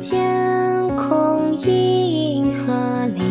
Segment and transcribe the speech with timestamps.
[0.00, 3.22] 天空，银河里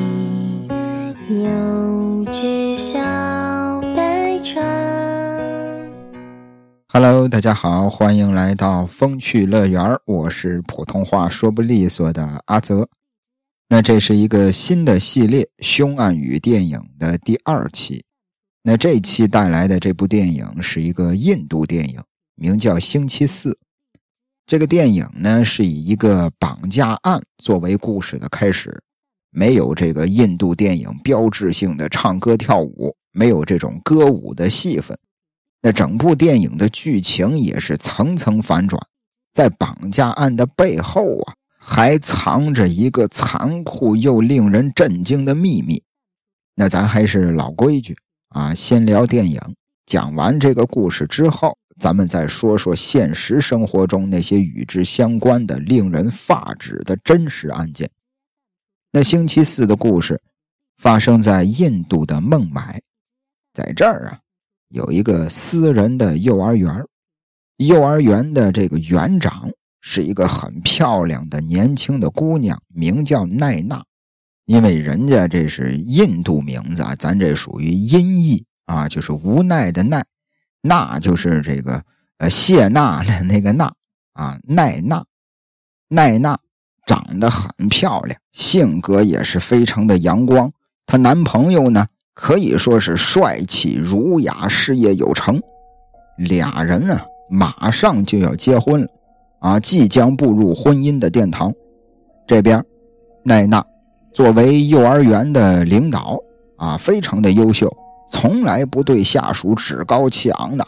[1.43, 2.99] 有只小
[3.95, 4.63] 白船。
[6.87, 12.87] Hello，大家好，欢迎来到风趣乐园我是普通话说不利索的阿泽。
[13.67, 18.03] 那这是一个新的系列《凶案与电影》的第二期。
[18.61, 21.99] 那这期带来的这部电影是一个印度电影，
[22.35, 23.51] 名叫《星期四》。
[24.45, 28.83] 这个电影呢是以一个绑架案作为故事的开始，
[29.31, 34.97] 没有这个印度电影标志性的唱歌跳舞，没有这种歌舞的戏份。
[35.61, 38.85] 那整部电影的剧情也是层层反转，
[39.33, 45.81] 在绑架案的背后啊，还藏着一个残酷又令人震惊的秘密。
[46.55, 47.95] 那咱还是老规矩。
[48.29, 49.39] 啊，先聊电影。
[49.85, 57.89] 讲完这个故事之后，咱们再说说现实生活中那些与之相关的、令人发指的真实案件。
[58.91, 60.21] 那星期四的故事
[60.77, 62.79] 发生在印度的孟买，
[63.53, 64.19] 在这儿啊，
[64.69, 66.85] 有一个私人的幼儿园，
[67.57, 69.49] 幼儿园的这个园长
[69.81, 73.83] 是一个很漂亮的年轻的姑娘，名叫奈娜。
[74.45, 80.05] 因为人家这是印度名字啊，咱这属于音译啊，就是无奈的奈，
[80.65, 81.83] 那就是这个
[82.17, 83.71] 呃谢娜的那个娜
[84.13, 85.03] 啊，奈娜，
[85.89, 86.39] 奈娜
[86.87, 90.51] 长得很漂亮，性格也是非常的阳光。
[90.85, 95.41] 她男朋友呢，可以说是帅气儒雅，事业有成，
[96.17, 98.87] 俩人啊马上就要结婚了
[99.41, 101.53] 啊，即将步入婚姻的殿堂。
[102.25, 102.63] 这边
[103.23, 103.63] 奈娜。
[104.13, 106.19] 作为幼儿园的领导
[106.55, 107.67] 啊，非常的优秀，
[108.07, 110.65] 从来不对下属趾高气昂的，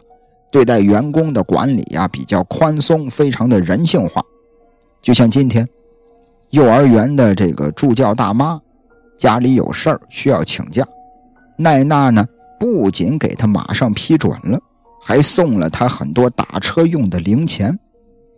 [0.52, 4.24] 对待员工的管理呀比较宽松，非常的人性化。
[5.02, 5.68] 就像今天，
[6.50, 8.60] 幼儿园的这个助教大妈
[9.18, 10.86] 家里有事儿需要请假，
[11.58, 12.26] 奈娜呢
[12.60, 14.60] 不仅给她马上批准了，
[15.02, 17.78] 还送了她很多打车用的零钱。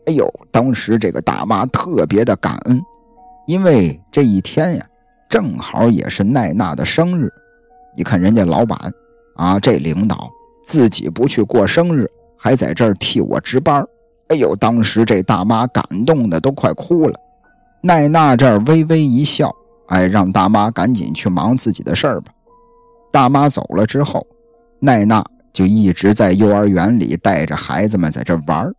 [0.07, 2.81] 哎呦，当时这个大妈特别的感恩，
[3.45, 4.85] 因为这一天呀。
[5.29, 7.29] 正好也是奈娜的生日，
[7.97, 8.79] 你看人家老板
[9.35, 10.29] 啊，这领导
[10.63, 13.83] 自己不去过生日，还在这儿替我值班。
[14.27, 17.19] 哎呦，当时这大妈感动的都快哭了。
[17.81, 19.51] 奈娜这儿微微一笑，
[19.87, 22.31] 哎，让大妈赶紧去忙自己的事儿吧。
[23.11, 24.25] 大妈走了之后，
[24.79, 28.71] 奈娜就一直在幼儿园里带着孩子们在这玩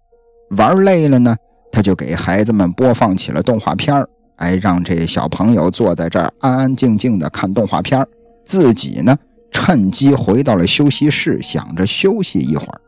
[0.51, 1.35] 玩累了呢，
[1.73, 4.09] 她就给孩子们播放起了动画片儿。
[4.37, 8.07] 哎，让这小朋友坐在这儿安安静静的看动画片
[8.49, 9.15] 自己呢
[9.51, 12.81] 趁机回到了休息室，想着休息一会儿。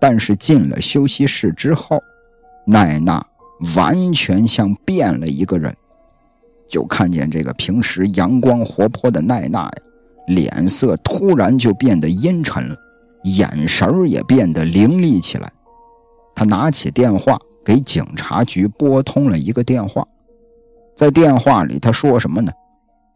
[0.00, 2.02] 但是进了休息室之后，
[2.66, 3.22] 奈娜
[3.76, 5.74] 完全像变了一个人，
[6.66, 9.72] 就看见这个平时阳光活泼的奈娜呀，
[10.28, 12.74] 脸色突然就变得阴沉了，
[13.24, 15.52] 眼神也变得凌厉起来。
[16.34, 20.02] 他拿起电话给警察局拨通了一个电话。
[20.96, 22.50] 在电话里，他说什么呢？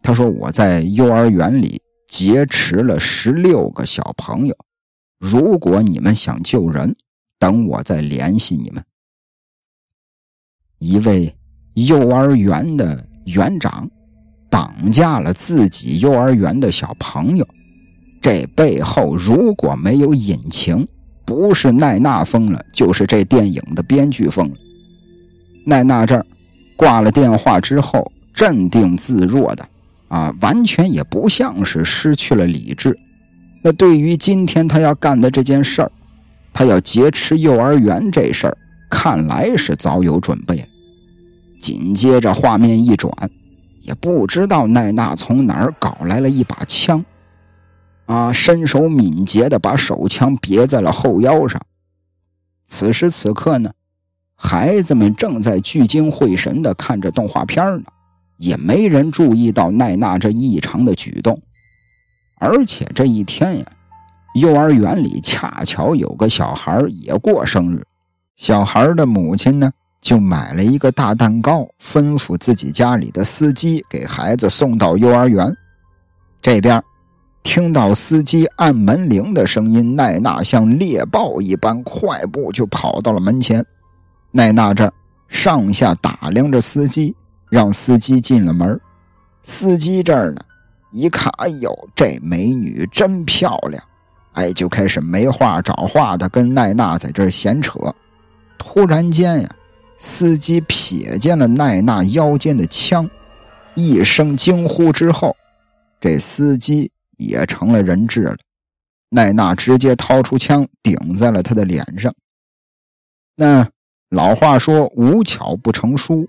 [0.02, 4.56] 他说：“我在幼儿园里劫持了十六个小朋友，
[5.18, 6.96] 如果你们想救人，
[7.38, 8.82] 等我再联系你们。”
[10.78, 11.34] 一位
[11.74, 13.88] 幼儿园的园长
[14.50, 17.46] 绑架了自己幼儿园的小朋友，
[18.20, 20.88] 这背后如果没有隐情，
[21.24, 24.56] 不是奈娜疯了，就是这电影的编剧疯了。
[25.66, 26.26] 奈娜这儿。
[26.76, 29.68] 挂了电话之后，镇定自若的，
[30.10, 32.98] 啊，完全也不像是失去了理智。
[33.62, 35.90] 那对于今天他要干的这件事儿，
[36.52, 38.58] 他要劫持幼儿园这事儿，
[38.90, 40.68] 看来是早有准备。
[41.60, 43.12] 紧接着画面一转，
[43.82, 47.04] 也不知道奈娜从哪儿搞来了一把枪，
[48.06, 51.60] 啊，身手敏捷的把手枪别在了后腰上。
[52.64, 53.70] 此时此刻呢？
[54.42, 57.84] 孩子们正在聚精会神的看着动画片呢，
[58.40, 61.40] 也没人注意到奈娜这异常的举动。
[62.38, 63.66] 而且这一天呀，
[64.34, 67.84] 幼儿园里恰巧有个小孩也过生日，
[68.36, 69.70] 小孩的母亲呢
[70.00, 75.54] 就买了一个大蛋糕，吩咐自己家里的司机给孩子送到幼儿园。
[76.40, 76.82] 这边
[77.42, 83.62] 听到司机按门铃的声音，奈娜像猎豹一般快步就跑到了门前。
[84.30, 84.92] 奈娜这儿
[85.28, 87.14] 上下打量着司机，
[87.50, 88.80] 让司机进了门。
[89.42, 90.40] 司机这儿呢，
[90.92, 93.82] 一看，哎呦，这美女真漂亮，
[94.32, 97.78] 哎，就开始没话找话的跟奈娜在这儿闲扯。
[98.56, 99.50] 突然间呀，
[99.98, 103.08] 司机瞥见了奈娜腰间的枪，
[103.74, 105.36] 一声惊呼之后，
[106.00, 108.36] 这司机也成了人质了。
[109.08, 112.14] 奈娜直接掏出枪顶在了他的脸上。
[113.36, 113.68] 那
[114.10, 116.28] 老话说“无巧不成书”，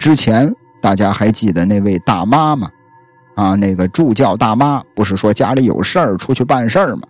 [0.00, 0.50] 之前
[0.80, 2.70] 大家还记得那位大妈吗？
[3.34, 7.02] 啊，那个助教大妈不是说家里有事儿出去办事儿吗？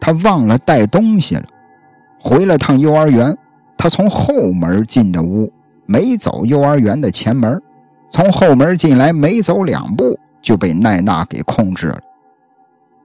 [0.00, 1.44] 她忘了带东西了，
[2.18, 3.38] 回了趟幼儿园。
[3.78, 5.48] 她从后门进的屋，
[5.86, 7.62] 没走幼儿园的前门，
[8.10, 12.00] 从后门进来没走两步就被奈娜给控制了。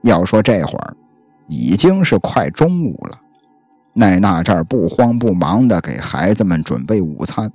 [0.02, 0.96] 要说这会儿
[1.46, 3.16] 已经是快中午了，
[3.92, 7.48] 奈娜这儿不慌不忙的给孩子们准备午餐。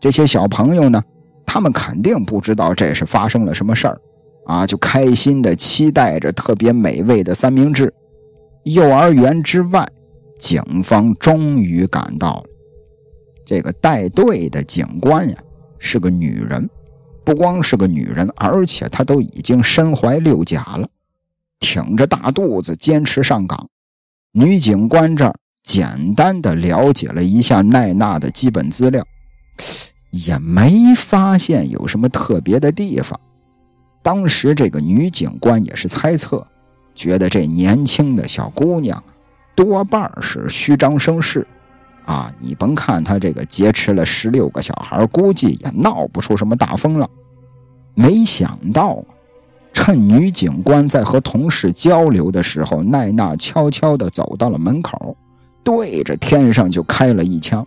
[0.00, 1.02] 这些小朋友呢，
[1.44, 4.00] 他们肯定不知道这是发生了什么事儿，
[4.46, 7.92] 啊，就开心的期待着特别美味的三明治。
[8.64, 9.88] 幼儿园之外。
[10.38, 12.44] 警方终于赶到了。
[13.44, 15.36] 这个带队的警官呀，
[15.80, 16.70] 是个女人，
[17.24, 20.88] 不光是个女人，而且她都已经身怀六甲了，
[21.58, 23.68] 挺着大肚子坚持上岗。
[24.30, 25.34] 女警官这儿
[25.64, 29.04] 简单的了解了一下奈娜的基本资料，
[30.10, 33.18] 也没发现有什么特别的地方。
[34.02, 36.46] 当时这个女警官也是猜测，
[36.94, 39.02] 觉得这年轻的小姑娘。
[39.54, 41.44] 多半是虚张声势，
[42.06, 47.10] 啊，你甭看他这个劫持了十六个小孩，估计也闹不出什么大风浪。
[47.94, 49.02] 没想到，
[49.72, 55.16] 趁女警官在和同事交流的时候，奈娜悄悄地走到了门口，
[55.64, 57.66] 对着天上就开了一枪。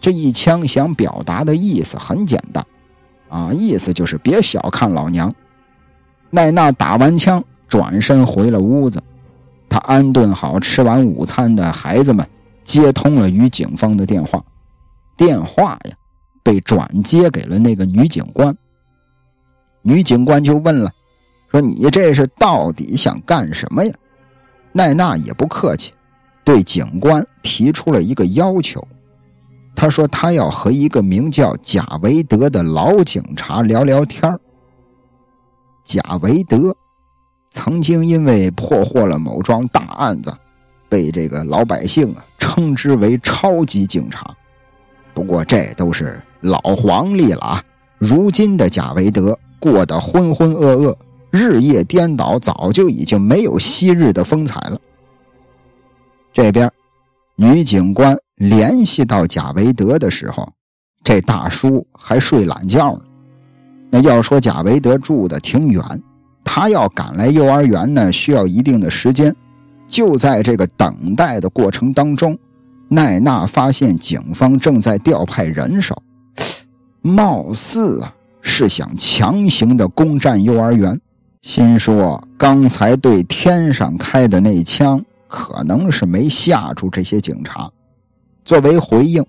[0.00, 2.64] 这一枪想表达的意思很简单，
[3.28, 5.34] 啊，意思就是别小看老娘。
[6.30, 9.02] 奈娜打完枪，转身回了屋子。
[9.68, 12.26] 她安顿好吃完午餐的孩子们，
[12.64, 14.42] 接通了与警方的电话。
[15.16, 15.96] 电话呀，
[16.42, 18.56] 被转接给了那个女警官。
[19.82, 20.90] 女警官就问了
[21.52, 23.92] ：“说你这是到底想干什么呀？”
[24.72, 25.92] 奈娜也不客气，
[26.42, 28.82] 对警官提出了一个要求。
[29.74, 34.38] 他说：“他要和一个名叫贾维德的老警察聊聊天
[35.84, 36.76] 贾维德。
[37.50, 40.32] 曾经因为破获了某桩大案子，
[40.88, 44.36] 被这个老百姓啊称之为超级警察。
[45.14, 47.64] 不过这都是老黄历了啊！
[47.98, 50.96] 如今的贾维德过得浑浑噩噩，
[51.30, 54.80] 日夜颠倒，早就已经没有昔日的风采了。
[56.32, 56.70] 这边，
[57.34, 60.50] 女警官联系到贾维德的时候，
[61.04, 63.00] 这大叔还睡懒觉呢。
[63.90, 65.82] 那要说贾维德住的挺远。
[66.42, 69.34] 他要赶来幼儿园呢，需要一定的时间。
[69.86, 72.36] 就在这个等待的过程当中，
[72.88, 76.02] 奈娜发现警方正在调派人手，
[77.02, 80.98] 貌似啊是想强行的攻占幼儿园。
[81.42, 87.70] 心说刚才对天上开的那枪可能是没吓住这些警察。
[88.50, 89.24] 作为回应，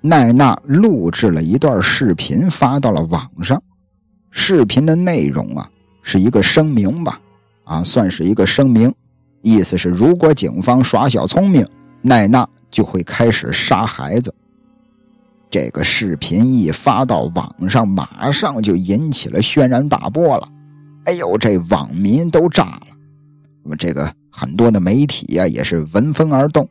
[0.00, 3.62] 奈娜录制了一段视频发到了网上。
[4.32, 5.70] 视频的内容啊。
[6.02, 7.20] 是一个声明吧，
[7.62, 8.92] 啊，算是一个声明，
[9.42, 11.64] 意思是如果警方耍小聪明，
[12.02, 14.34] 奈娜就会开始杀孩子。
[15.48, 20.48] 这个视频一发到网上，马上就引起了轩然大波了。
[21.04, 22.86] 哎呦，这网民都炸了。
[23.62, 26.68] 那么这个很多的媒体呀，也是闻风而动。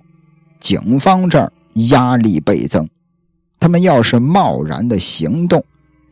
[0.59, 2.87] 警方这儿压力倍增，
[3.59, 5.63] 他们要是贸然的行动，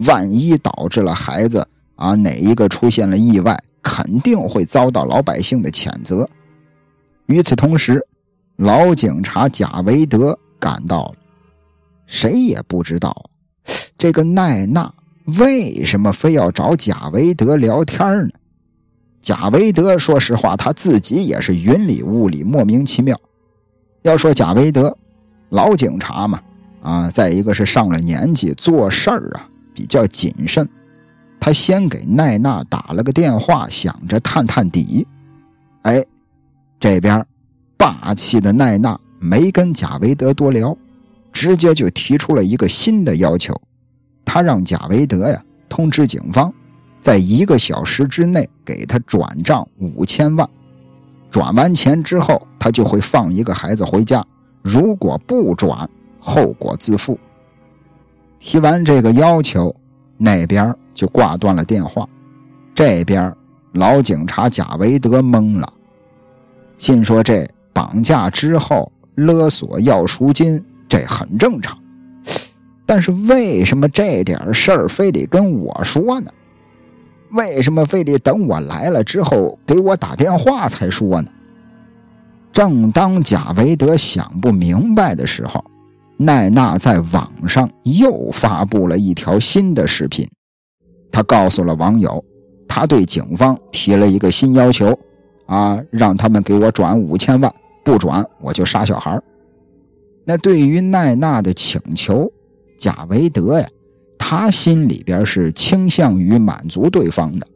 [0.08, 1.68] 万一导致了孩子。
[1.96, 6.28] 啊，哪一个出现了意外，肯定会遭到老百姓的谴责。
[7.28, 8.06] 与此同时，
[8.58, 11.16] 老警察贾维德赶到了。
[12.08, 13.30] 谁也不知道，
[13.98, 14.94] 这个奈娜
[15.38, 18.34] 为什么非要找贾维德聊天呢？
[19.22, 23.18] 贾维德说实话，他自己也是云里雾里，莫名其妙。
[24.02, 24.98] 要说贾维德，
[25.54, 26.42] 老警察嘛，
[26.82, 30.68] 啊，再一个是上了年纪，做事儿啊比较谨慎。
[31.40, 35.06] 他先给奈娜打了个电话，想着探探底。
[35.84, 36.04] 哎，
[36.80, 37.24] 这边
[37.78, 40.76] 霸气的奈娜没跟贾维德多聊，
[41.32, 43.56] 直接就提出了一个新的要求。
[44.26, 46.52] 他让贾维德呀通知警方，
[47.00, 50.50] 在一个小时之内给他转账五千万。
[51.30, 54.26] 转完钱之后，他就会放一个孩子回家。
[54.64, 55.88] 如果不转，
[56.20, 57.20] 后果自负。
[58.40, 59.76] 提完这个要求，
[60.18, 60.76] 那边。
[60.96, 62.08] 就挂断了电话，
[62.76, 63.36] 这边
[63.72, 65.74] 老警察贾维德懵了，
[66.78, 71.76] 心说这绑架之后勒索要赎金，这很正常。
[72.86, 76.32] 但是为什么这点事儿非得跟我说呢？
[77.32, 81.28] 为什么非得等我来了之后给我打电话才说呢？
[82.54, 85.64] 正当贾维德想不明白的时候，
[86.18, 90.26] 奈娜在网上又发布了一条新的视频。
[91.12, 92.24] 他告诉了网友，
[92.68, 94.98] 他对警方提了一个新要求，
[95.48, 99.20] 啊，让他们给我转五千万，不转我就杀小孩。
[100.24, 102.32] 那对于奈娜的请求，
[102.78, 103.68] 贾维德呀。
[104.26, 107.48] 他心里边是倾向于满足对方的，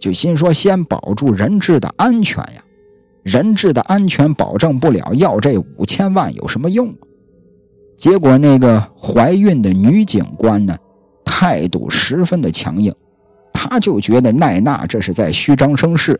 [0.00, 2.64] 就心说先保住人质的安全呀，
[3.22, 6.92] 人质的安全保证不了，要这五千万有什么用？
[7.96, 10.76] 结果那个怀孕的女警官呢，
[11.24, 12.94] 态度十分的强硬，
[13.52, 16.18] 她就觉得奈娜这是在虚张声势，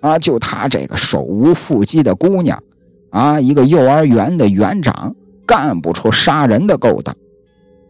[0.00, 2.62] 啊，就她这个手无缚鸡的姑娘，
[3.10, 5.12] 啊，一个幼儿园的园长，
[5.44, 7.14] 干不出杀人的勾当。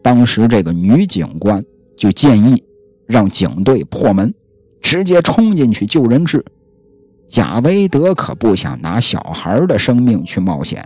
[0.01, 1.63] 当时这个女警官
[1.95, 2.63] 就建议
[3.05, 4.33] 让警队破门，
[4.81, 6.43] 直接冲进去救人质。
[7.29, 10.83] 贾维德可不想拿小孩的生命去冒险，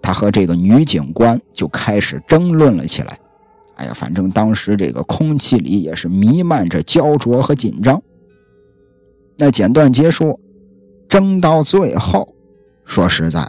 [0.00, 3.18] 他和这个女警官就开始争论了起来。
[3.76, 8.02] 哎呀，反正当时这个空气里也是弥漫着焦灼和紧张。
[9.36, 10.40] 那简短结束，
[11.06, 12.34] 争到最后，
[12.86, 13.46] 说实在，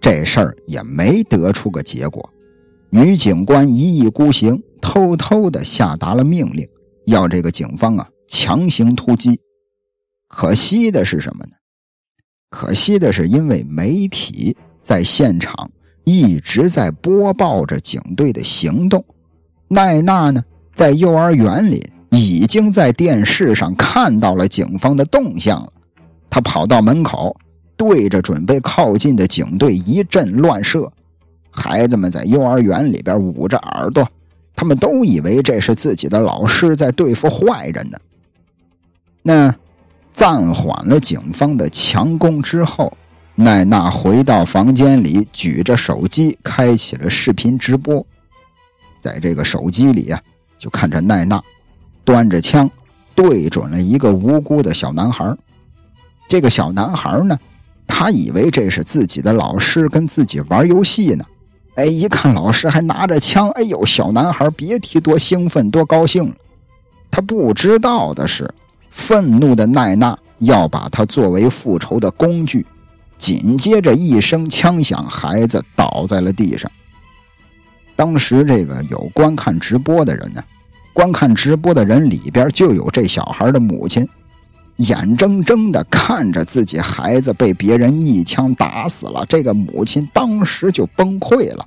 [0.00, 2.28] 这事儿也没得出个结果。
[2.88, 6.66] 女警官一意孤行，偷偷的下达了命令，
[7.04, 9.38] 要这个警方啊强行突击。
[10.26, 11.52] 可惜的是什么呢？
[12.50, 15.70] 可惜的是，因为媒体在现场
[16.04, 19.04] 一直在播报着警队的行动，
[19.68, 20.42] 奈娜呢
[20.74, 25.72] 在幼儿园里已经在电视上看到了警方的动向了，
[26.28, 27.36] 她跑到门口，
[27.76, 30.90] 对着准备靠近的警队一阵乱射。
[31.52, 34.08] 孩子们在幼儿园里边捂着耳朵，
[34.56, 37.98] 他们都以为这是自己的老师在对付坏人呢。
[39.22, 39.54] 那
[40.20, 42.92] 暂缓了警方的强攻之后，
[43.36, 48.04] 奈娜回到房间里，举着手机开启了视频直播。
[49.00, 50.20] 在这个手机里啊，
[50.58, 51.42] 就看着奈娜
[52.04, 52.70] 端着枪
[53.14, 55.34] 对准了一个无辜的小男孩。
[56.28, 57.38] 这个小男孩呢，
[57.86, 61.24] 他以为这是自己的老师跟自己玩游戏呢。
[61.76, 66.34] 哎，一看老师还拿着枪，哎呦，小男孩别提多兴奋、多高兴了。
[67.10, 68.52] 他不知道的是，
[68.90, 72.66] 愤怒的奈娜要把他作为复仇的工具。
[73.16, 76.70] 紧接着一声枪响，孩子倒在了地上。
[77.94, 80.42] 当时这个有观看直播的人呢，
[80.94, 84.08] 观看直播的人里边就有这小孩的母亲，
[84.76, 91.66] 眼睁睁的看着自己孩子被别人一枪打死了，这个母亲当时就崩溃了。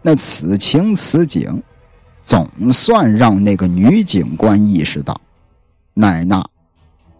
[0.00, 1.62] 那此情此景，
[2.22, 5.20] 总算让那个女警官意识到，
[5.94, 6.44] 奈娜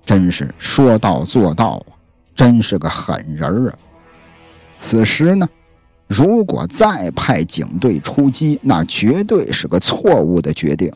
[0.04, 1.94] 真是说到做到啊，
[2.34, 3.74] 真是个狠人啊。
[4.76, 5.48] 此时呢，
[6.08, 10.92] 如果再派警队出击，那绝对是个错误的决定，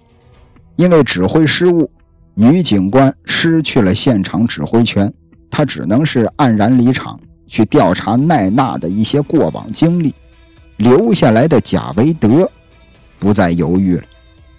[0.77, 1.89] 因为指挥失误，
[2.35, 5.13] 女警官失去了现场指挥权，
[5.51, 10.13] 她只能是黯然离场，去调查奈娜的一些过往经历。
[10.77, 12.51] 留下来的贾维德
[13.19, 14.05] 不再犹豫了，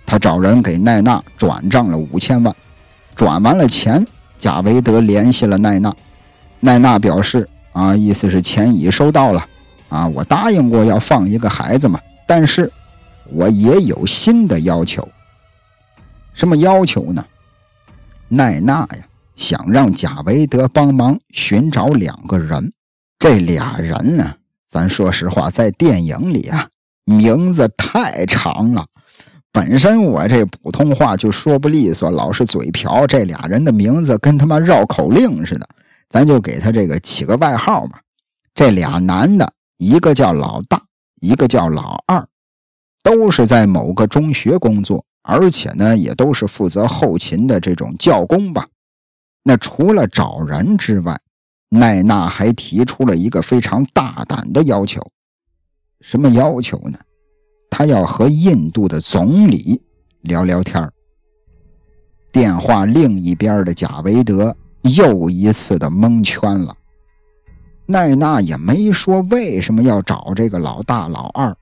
[0.06, 2.56] 他找人给奈娜转账了五千万。
[3.20, 4.08] 转完了钱，
[4.38, 5.94] 贾维德联系了奈娜，
[6.62, 9.46] 奈娜表示：“啊，意思是钱已收到了，
[9.90, 12.72] 啊，我答应过要放一个孩子嘛，但是
[13.26, 15.06] 我也有新的要求。
[16.34, 17.22] 什么要求呢？
[18.30, 19.00] 奈娜呀，
[19.36, 22.72] 想让贾维德帮忙寻找两个人，
[23.20, 24.34] 这俩人呢？”
[24.72, 26.70] 咱说实话，在电影里啊，
[27.04, 28.86] 名字太长了。
[29.52, 33.08] 本身我这普通话就说不利索，老是嘴瓢。
[33.08, 35.68] 这俩人的名字跟他妈绕口令似的，
[36.08, 38.00] 咱就给他这个起个外号吧。
[38.54, 40.82] 这俩男的，一个叫老大，
[41.20, 42.28] 一个叫老二，
[43.02, 48.68] 都是在某个中学工作，而且呢，也都是负责后勤的这种教工吧。
[49.44, 51.20] 那除了找人之外，
[51.70, 55.02] 奈娜还提出了一个非常大胆的要求，
[56.02, 57.00] 什么要求呢？
[57.70, 59.82] 他要和印度的总理
[60.22, 60.90] 聊聊天
[62.32, 66.76] 电话另一边的贾维德又一次的蒙圈了。
[67.86, 71.56] 奈娜也没说为什么要找这个老大老二，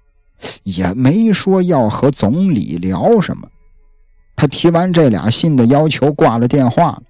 [0.64, 3.48] 也没说要和总理聊什么。
[4.36, 7.04] 他提完这俩新的要求，挂了电话了。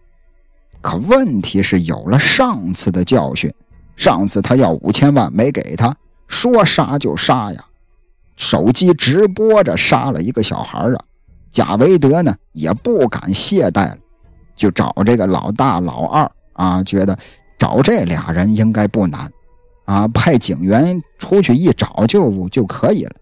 [0.81, 3.51] 可问题是，有了上次的教训，
[3.95, 5.93] 上次他要五千万没给他，
[6.27, 7.65] 说杀就杀呀。
[8.37, 11.03] 手机直播着杀了一个小孩啊！
[11.51, 13.97] 贾维德呢也不敢懈怠了，
[14.55, 17.17] 就找这个老大老二啊，觉得
[17.57, 19.31] 找这俩人应该不难
[19.85, 23.15] 啊，派警员出去一找就就可以了。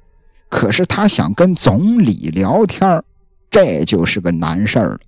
[0.49, 3.01] 可是他想跟总理聊天，
[3.49, 4.99] 这就是个难事儿了。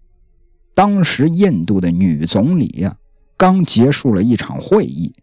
[0.73, 2.95] 当时印度的女总理呀，
[3.35, 5.13] 刚结束了一场会议，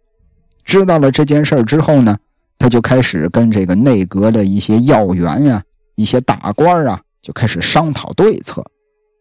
[0.62, 2.18] 知道了这件事儿之后呢。
[2.58, 5.62] 他就开始跟这个内阁的一些要员呀、
[5.96, 8.64] 一些大官啊，就开始商讨对策。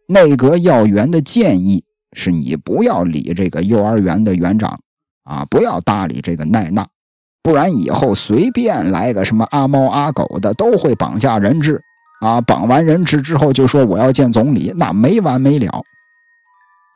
[0.06, 4.78] 内阁要员的建议是：你不要理这个幼儿园的园长
[5.24, 6.86] 啊，不要搭理这个奈娜，
[7.42, 11.80] 不然以后随便来个什么阿猫阿狗的，都会绑架人质
[12.20, 12.40] 啊。
[12.40, 15.82] 绑完人质之后，就说我要见总理，那没完没了。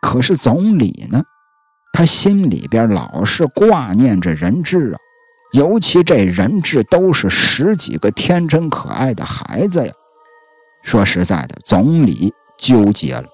[0.00, 1.22] 可是总理呢，
[1.92, 4.98] 他心里边老是挂念着人质啊。
[5.52, 9.92] 尤其这人质都是十几个天真可爱的孩子呀！
[10.82, 13.24] 说实在的，总理纠结了。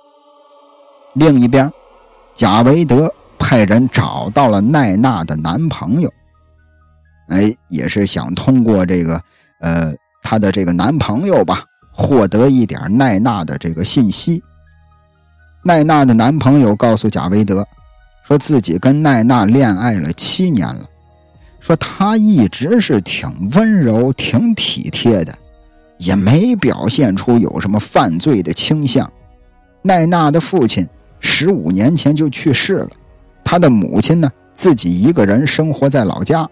[1.14, 1.70] 另一边，
[2.34, 6.12] 贾维德派人找到了奈娜的男朋友，
[7.28, 9.20] 哎，也是想通过这个，
[9.60, 9.92] 呃，
[10.22, 14.42] 他的这个男朋友吧，获得一点奈娜的这个信息。
[15.64, 17.66] 奈娜的男朋友告诉贾维德，
[18.26, 20.86] 说自己跟奈娜恋爱了七年了。
[21.64, 25.34] 说他一直是挺温柔、挺体贴的，
[25.96, 29.10] 也没表现出有什么犯罪的倾向。
[29.80, 30.86] 奈娜的父亲
[31.20, 32.90] 十五年前就去世了，
[33.42, 36.46] 他的母亲呢，自己一个人生活在老家。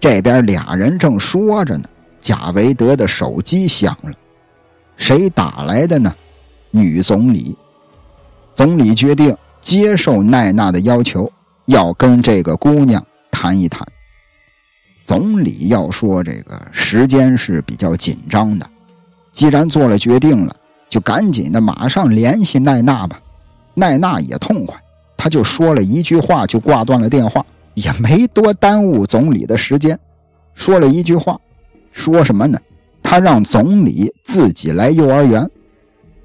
[0.00, 1.84] 这边俩人正说着呢，
[2.20, 4.10] 贾维德的手机响了，
[4.96, 6.12] 谁打来的呢？
[6.72, 7.56] 女总理。
[8.56, 11.30] 总理决定接受奈娜的要求，
[11.66, 13.86] 要跟这个姑娘谈一谈。
[15.04, 18.66] 总理要说这个时间是比较紧张的，
[19.32, 20.56] 既然做了决定了，
[20.88, 23.20] 就赶紧的马上联系奈娜吧。
[23.74, 24.80] 奈娜也痛快，
[25.16, 29.98] 他就说了一句话就挂断了电话，也没多耽误总理的时间。
[30.54, 31.40] 说了一句话，
[31.90, 32.58] 说什么呢？
[33.02, 35.50] 他让总理自己来幼儿园。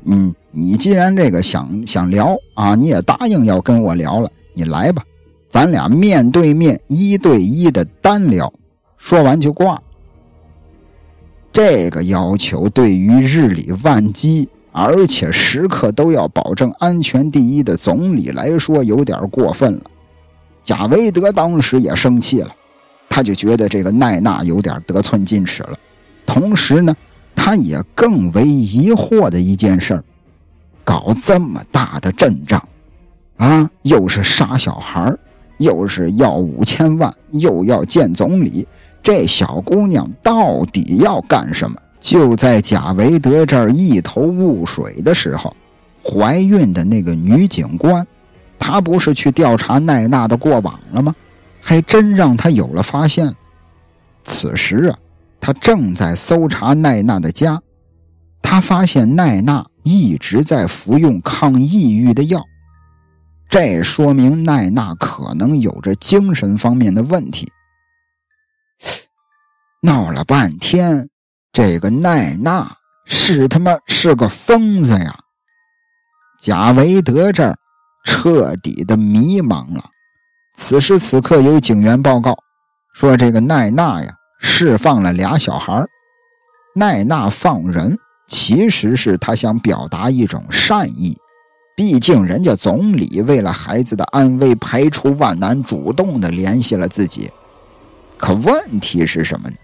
[0.06, 5.04] 嗯，你既然这个想想聊啊，你也答应要跟我聊了，你来吧，
[5.50, 8.54] 咱俩面对面一对一的单聊。
[8.98, 9.82] 说完就挂。
[11.54, 19.82] 这个要求对于日理万机，而且时刻都要保证安全第一的总理来说，有点过分了。
[20.64, 22.54] 贾维德当时也生气了，
[23.10, 25.80] 他就觉得这个奈娜有点得寸进尺了。
[26.26, 26.96] 同时呢，
[27.36, 30.04] 他也更为疑惑的一件事
[30.84, 32.62] 搞这么大的阵仗，
[33.38, 35.12] 啊，又是杀小孩
[35.58, 38.68] 又是要五千万，又要见总理。
[39.02, 41.78] 这小姑娘到底要干什么？
[42.00, 45.56] 就在贾维德这儿一头雾水的时候，
[46.04, 48.06] 怀孕的那个女警官，
[48.60, 51.16] 她不是去调查奈娜的过往了吗？
[51.60, 53.34] 还真让她有了发现。
[54.24, 54.98] 此时啊，
[55.40, 57.62] 他正在搜查奈娜的家，
[58.42, 62.44] 他发现奈娜一直在服用抗抑郁的药，
[63.50, 67.50] 这说明奈娜可能有着精神方面的问题。
[69.82, 71.10] 闹了半天，
[71.54, 75.20] 这个奈娜是他妈是个疯子呀！
[76.40, 77.58] 贾维德这儿
[78.04, 79.84] 彻底的迷茫了。
[80.56, 82.38] 此时此刻，有警员报告
[82.94, 85.86] 说，这个奈娜呀释放了俩小孩。
[86.76, 91.18] 奈娜放人，其实是他想表达一种善意，
[91.76, 97.32] 毕竟人家总理为了孩子的安危，排除万难，主动的联系了自己。
[98.18, 99.56] 可问题是什么呢？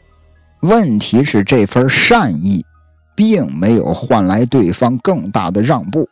[0.62, 2.66] 问题是这份善意，
[3.16, 6.08] 并没有换来对方更大的让步。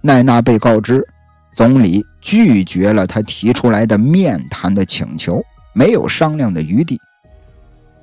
[0.00, 1.06] 奈娜被告知，
[1.52, 5.40] 总理拒绝了他提出来的面谈的请求，
[5.72, 7.00] 没有商量的余地。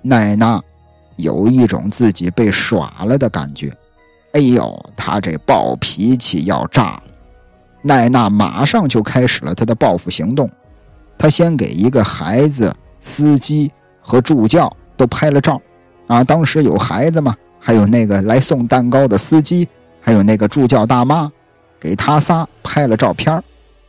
[0.02, 0.62] 奈娜
[1.15, 3.76] 有一种自己被耍了的感觉。
[4.34, 7.04] 哎呦，他这暴脾气要炸了！
[7.82, 10.50] 奈娜马上就开始了他的报复行动。
[11.17, 12.72] 他先给一个孩子、
[13.08, 14.72] 司机和助教。
[14.98, 15.62] 都拍了照，
[16.08, 19.67] 啊，当时有孩子嘛，还有那个来送蛋糕的司机，
[20.02, 21.32] 还有那个助教大妈，
[21.80, 23.43] 给他仨拍了照片，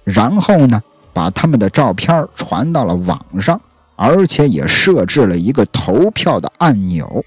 [0.04, 0.82] 然后呢，
[1.14, 3.58] 把他们的照片传到了网上，
[3.96, 7.24] 而且也设置了一个投票的按钮，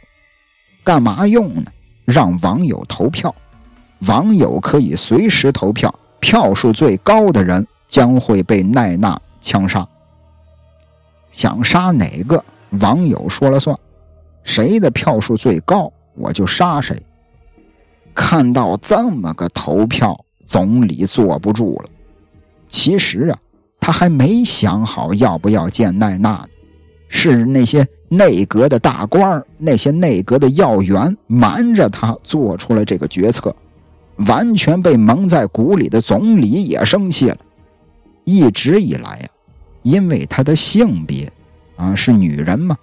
[0.84, 1.72] 干嘛用呢？
[2.06, 3.34] 让网友投票，
[4.02, 9.88] 网友可以随时投票，票数最高的人将会被奈娜枪杀。
[11.32, 12.44] 想杀哪个？
[12.80, 13.78] 网友说了算，
[14.44, 16.96] 谁的票数最高，我就杀谁。
[18.14, 21.90] 看到这么个投票，总理坐不住了。
[22.70, 23.38] 其实啊，
[23.80, 26.46] 他还没想好要不要见奈娜呢，
[27.10, 33.54] 是那些内阁的大官那些内阁的要员瞒着他做出了这个决策，
[34.28, 37.38] 完全被蒙在鼓里的总理也生气了。
[38.24, 39.28] 一直以来呀，
[39.84, 41.32] 因为他的性别
[41.76, 42.78] 啊是女人嘛，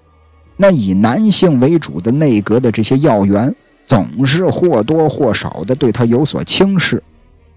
[0.56, 3.54] 那以男性为主的内阁的这些要员
[3.86, 7.02] 总是或多或少的对他有所轻视。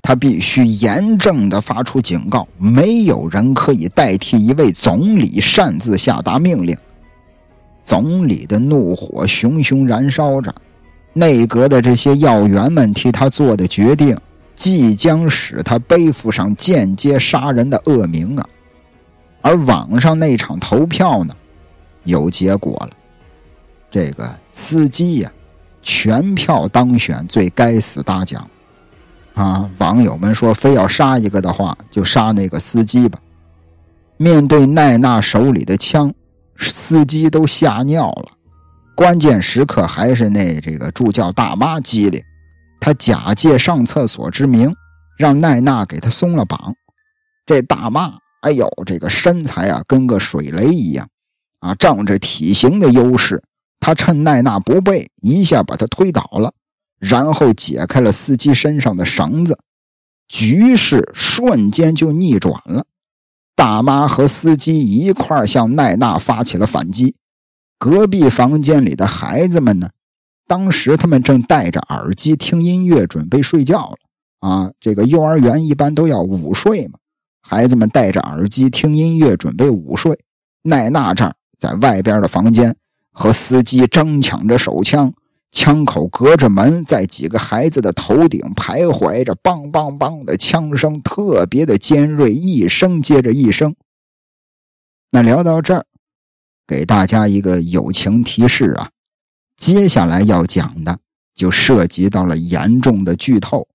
[0.04, 6.76] 他必须严正的发出警告：没有人可以代替一位总理擅自下达命令。
[7.84, 10.54] 总理的怒火熊熊燃烧着，
[11.14, 14.18] 内阁的这些要员们替他做的决定，
[14.56, 18.46] 即将使他背负上间接杀人的恶名啊！
[19.42, 21.36] 而网上那场投票呢，
[22.04, 22.92] 有结果了，
[23.90, 25.32] 这个司机呀，
[25.82, 28.48] 全票当选最该死大奖。
[29.34, 29.70] 啊！
[29.78, 33.18] 网友们说，非要杀一个的话，就杀那个司机吧。
[34.18, 36.14] 面对奈娜手里的枪，
[36.58, 38.34] 司机都吓尿了。
[38.94, 42.22] 关键时刻还是那这个助教大妈机灵，
[42.82, 44.76] 她假借上厕所之名，
[45.18, 46.76] 让奈娜给她松了绑。
[47.46, 51.08] 这大妈，哎呦，这个身材啊，跟个水雷一样
[51.60, 51.74] 啊！
[51.76, 53.44] 仗着体型的优势，
[53.80, 56.54] 他趁奈娜不备，一下把她推倒了。
[57.00, 59.58] 然后解开了司机身上的绳子，
[60.28, 62.86] 局势瞬间就逆转了。
[63.56, 67.16] 大妈和司机一块向奈娜发起了反击。
[67.78, 69.90] 隔壁房间里的孩子们呢？
[70.48, 73.98] 当时他们正戴着耳机听音乐，准备睡觉了。
[74.40, 77.00] 啊，这个幼儿园一般都要午睡嘛。
[77.42, 80.20] 孩子们戴着耳机听音乐，准备午睡。
[80.64, 82.76] 奈娜这儿在外边的房间
[83.12, 85.14] 和司机争抢着手枪。
[85.54, 93.76] 枪口隔着门，在几个孩子的头顶徘徊着，梆梆梆的枪声特别的尖锐，一声接着一声。
[95.10, 95.86] 那聊到这儿，
[96.66, 98.92] 给大家一个友情提示啊，
[99.58, 101.00] 接下来要讲的
[101.36, 103.68] 就涉及到了严重的剧透。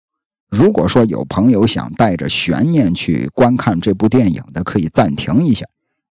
[0.48, 5.66] 如果说有朋友想带着悬念去观看这部电影的，可以暂停一下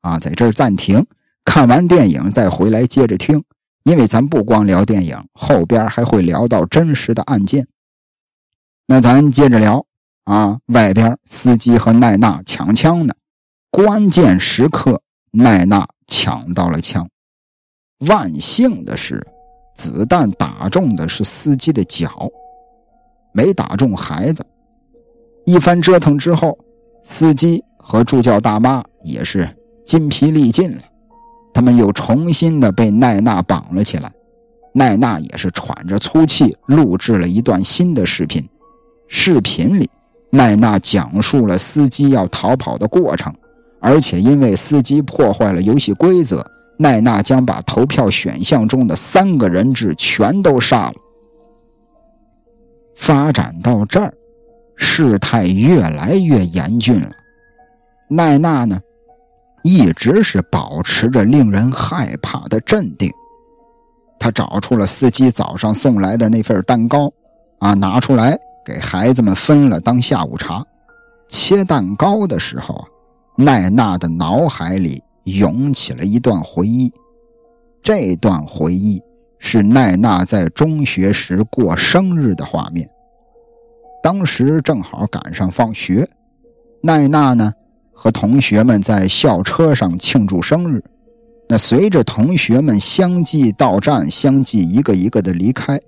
[0.03, 1.05] 啊，在这儿暂停，
[1.45, 3.43] 看完电影再回来接着听。
[3.83, 7.67] 因为咱不光聊电影，后边还会聊到真实的案件。
[8.87, 9.87] 那咱接着聊
[10.25, 13.15] 啊，外边司机和奈娜抢枪呢，
[13.71, 17.09] 关键时刻奈娜抢到了枪，
[18.01, 19.27] 万幸的是，
[19.75, 22.29] 子弹打中的是司机的脚，
[23.33, 24.45] 没打中孩子。
[25.45, 26.59] 一番折腾之后，
[27.03, 29.49] 司机和助教大妈也是
[29.85, 30.83] 筋疲力尽了。
[31.53, 34.13] 他们又重新的被奈娜绑了起来，
[34.73, 38.47] 奈娜也是喘着粗气录制了一段新的视频。
[39.09, 39.91] 视频里，
[40.31, 43.35] 奈娜讲述了司机要逃跑的过程，
[43.81, 50.95] 而且因为司机破坏了游戏规则，奈娜将把投票选项中的三个人质全都杀了。
[53.01, 54.13] 发展到这儿，
[54.77, 57.11] 事态越来越严峻了。
[58.09, 58.79] 奈娜呢？
[59.63, 63.11] 一直是保持着令人害怕的镇定。
[64.19, 67.11] 他找出了司机早上送来的那份蛋糕，
[67.59, 70.65] 啊，拿出来给孩子们分了当下午茶。
[71.29, 72.85] 切蛋糕的时候啊，
[73.37, 76.93] 奈娜的脑海里涌起了一段回忆。
[77.83, 79.03] 这段回忆
[79.41, 82.89] 是奈娜在中学时过生日的画面。
[84.01, 86.09] 当时正好赶上放学，
[86.83, 87.53] 奈娜呢？
[87.93, 90.83] 和同学们在校车上庆祝生日，
[91.49, 95.79] 那随着同学们相继到站，相继一个一个的离开，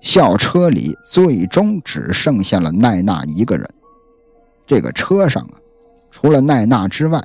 [0.00, 3.66] 校车里最终只剩下了奈娜一个人。
[4.66, 5.56] 这个车上啊，
[6.10, 7.22] 除了奈娜之外，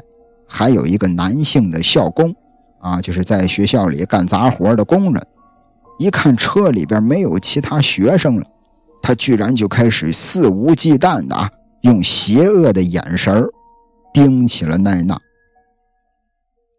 [0.47, 2.33] 还有一个男性的校工，
[2.79, 5.27] 啊，就是在学校里干杂活的工人。
[5.97, 8.45] 一看车里边没有其他学生了，
[9.01, 13.45] 他居然就开始肆无忌惮的啊，用邪恶的眼神。
[14.13, 15.19] 盯起了奈娜，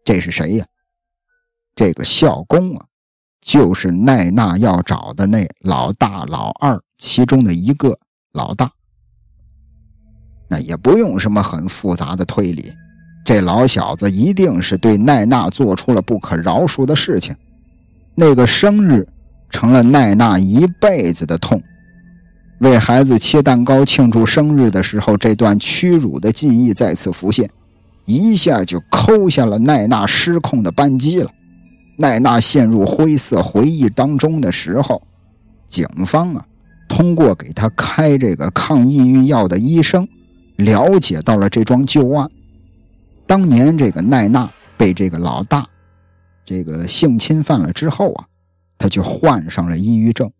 [0.03, 0.65] 这是谁呀？
[1.73, 2.85] 这个校工啊，
[3.39, 7.97] 就是奈娜要找的那老大、老二其中的一个
[8.33, 8.69] 老大。
[10.49, 12.73] 那也不用什么很复杂的推理，
[13.23, 17.33] 这老小子一定是对奈娜做出了不可饶恕的事情。
[18.19, 19.07] 那个生日
[19.49, 21.63] 成了奈娜一辈子的痛。
[22.57, 27.49] 为孩子切蛋糕庆祝生日的时候，这段屈辱的记忆再次浮现，
[28.03, 31.31] 一下就抠下了奈娜失控的扳机了。
[31.97, 35.01] 奈娜陷入灰色回忆当中的时候，
[35.69, 36.45] 警方啊，
[36.89, 40.05] 通过给他开这个抗抑郁药的医生，
[40.57, 42.29] 了解到了这桩旧案。
[43.25, 45.65] 当年这个奈娜被这个老大
[46.49, 48.25] 这个性侵犯了之后啊，
[48.75, 50.31] 他就患上了抑郁症，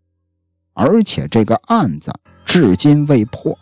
[0.74, 2.12] 而且这个案子
[2.44, 3.56] 至今未破，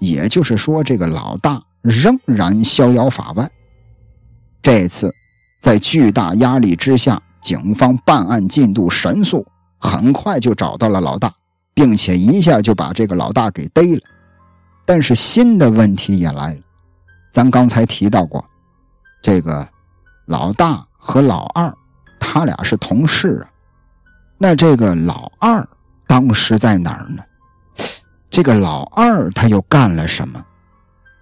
[0.00, 3.50] 也就是说，这个老大仍然逍遥法外。
[4.62, 5.12] 这次
[5.60, 9.44] 在巨大压力之下，警方办案进度神速。
[9.80, 11.34] 很快就找到了老大，
[11.74, 14.02] 并且一下就把这个老大给逮了。
[14.86, 16.60] 但是新的问题也来了，
[17.32, 18.44] 咱刚才提到过，
[19.20, 19.68] 这个
[20.26, 21.74] 老大和老二，
[22.32, 23.50] 他俩是同事啊。
[24.38, 25.68] 那这个老二
[26.06, 27.22] 当时在哪儿呢？
[28.30, 30.40] 这个老二他又干了什么？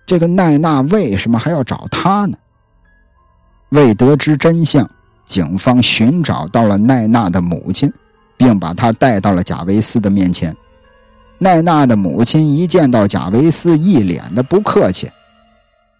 [0.07, 2.37] 这个奈娜为什么还要找他呢？
[3.71, 4.87] 为得知真相，
[5.25, 7.91] 警方寻找到了奈娜的母亲。
[8.39, 10.57] 并把他带到了贾维斯的面前。
[11.39, 15.11] 奈娜的母亲一见到贾维斯，一脸的不客气。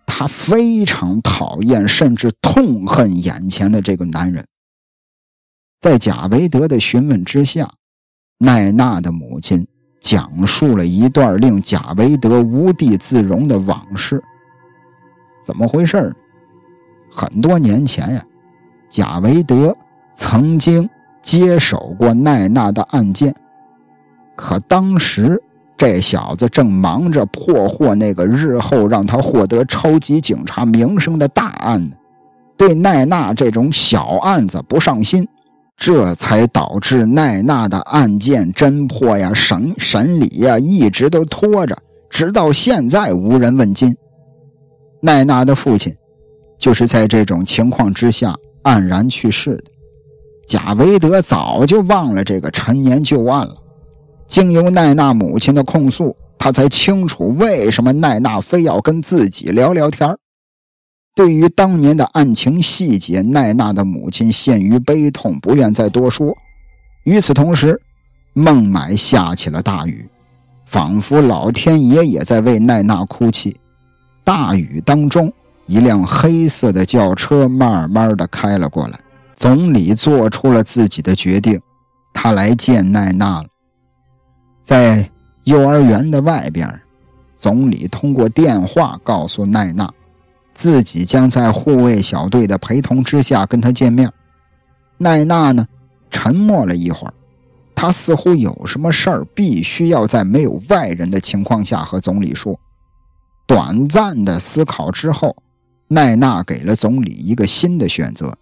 [0.07, 4.47] 他非常讨厌，甚至痛恨眼前的这个男人。
[5.81, 7.71] 在贾维德的询问之下，
[8.39, 9.67] 奈娜的母亲
[10.01, 14.23] 讲述了一段令贾维德无地自容的往事。
[15.43, 16.15] 怎么回事
[17.11, 18.23] 很多年前呀，
[18.89, 19.77] 贾维德
[20.15, 20.89] 曾经。
[21.21, 23.35] 接手过奈娜的案件，
[24.35, 25.39] 可当时
[25.77, 31.97] 这小子正忙着破获那个日后让他获得超级警察名声的大案呢，
[32.57, 35.29] 对奈娜这种小案子不上心，
[35.79, 41.79] 这才导致奈娜的案件侦破呀、审审理呀一直都拖着，
[42.11, 43.97] 直到现在无人问津。
[45.01, 45.95] 奈娜的父亲
[46.59, 49.65] 就是在这种情况之下黯然去世的。
[50.49, 53.55] 贾维德早就忘了这个陈年旧案了，
[54.27, 60.09] 经由奈娜母亲的控诉，他才清楚为什么奈娜非要跟自己聊聊天
[61.19, 66.33] 对于当年的案情细节，奈娜的母亲陷于悲痛，不愿再多说。
[67.03, 67.83] 与此同时，
[68.35, 70.09] 孟买下起了大雨，
[70.65, 73.57] 仿佛老天爷也在为奈娜哭泣。
[74.23, 75.33] 大雨当中，
[75.67, 78.97] 一辆黑色的轿车慢慢的开了过来。
[79.35, 81.61] 总理做出了自己的决定，
[82.15, 83.49] 他来见奈娜了。
[84.63, 85.11] 在
[85.43, 86.81] 幼儿园的外边，
[87.37, 89.93] 总理通过电话告诉奈娜，
[90.59, 94.13] 自己将在护卫小队的陪同之下跟他见面。
[94.97, 95.69] 奈娜呢，
[96.11, 97.15] 沉默了一会儿，
[97.77, 102.59] 他似乎有什么事儿必须要在没有外人的情况下和总理说。
[103.47, 105.37] 短暂的思考之后，
[105.87, 108.37] 奈娜给了总理一个新的选择。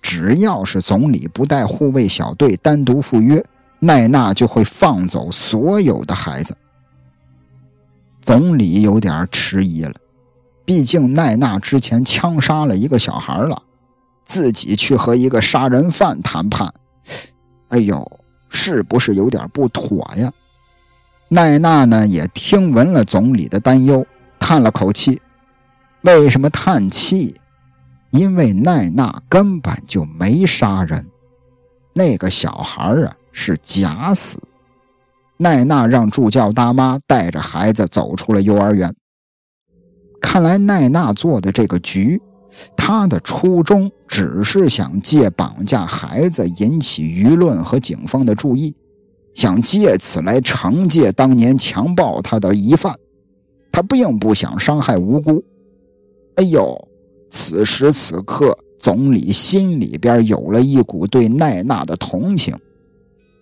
[0.00, 3.44] 只要是总理不带护卫小队单独赴约，
[3.78, 6.56] 奈娜就会放走所有的孩子。
[8.22, 9.92] 总理有点迟疑了，
[10.64, 13.62] 毕竟奈娜之前枪杀了一个小孩了，
[14.24, 16.72] 自己去和一个杀人犯谈判，
[17.68, 20.32] 哎呦，是不是有点不妥呀？
[21.28, 24.06] 奈娜呢也听闻了总理的担忧，
[24.38, 25.20] 叹了口气。
[26.02, 27.34] 为什么叹气？
[28.10, 31.06] 因为奈娜根本就没杀人，
[31.94, 34.38] 那个小孩啊是假死。
[35.38, 38.94] 奈娜让助教大妈带着孩子走出了幼儿园。
[40.22, 42.18] 看来奈娜做的这个局，
[42.74, 48.74] 她的初衷只是想借绑架孩子引起舆论和警方的注意，
[49.34, 52.94] 想借此来惩戒当年强暴她的疑犯。
[53.70, 55.44] 她并不想伤害无辜。
[56.36, 56.88] 哎呦！
[57.34, 62.54] 此时此刻，总理心里边有了一股对奈娜的同情。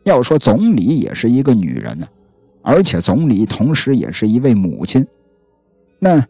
[0.04, 2.06] 要说总理也是一个女人呢，
[2.62, 5.04] 而且总理同时也是一位母亲。
[5.98, 6.24] 那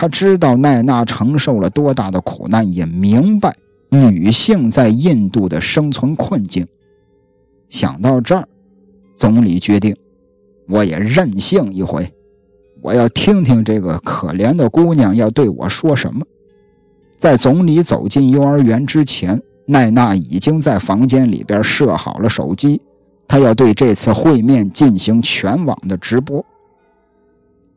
[0.00, 3.54] 他知道奈娜承受了多大的苦难，也明白
[3.90, 6.66] 女性在印度的生存困境。
[7.68, 8.48] 想到这儿，
[9.14, 9.94] 总理决定，
[10.68, 12.10] 我也任性一回，
[12.80, 16.24] 我要听听这个可怜的姑娘要对我说什么。
[17.18, 22.80] 在总理走进幼儿园之前，奈娜已经在房间里边设好了手机，
[23.28, 26.42] 她要对这次会面进行全网的直播。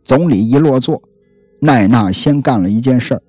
[0.05, 1.01] 总理一落座，
[1.63, 3.21] 奈娜先干了一件事儿，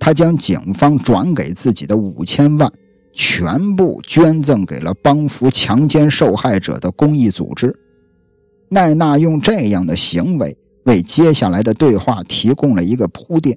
[0.00, 2.68] 她将警方转给自己的五千万
[3.12, 7.72] 全部捐赠给了帮扶强奸受害者的公益组织。
[8.68, 13.56] 奈娜用这样的行为为接下来的对话提供了一个铺垫。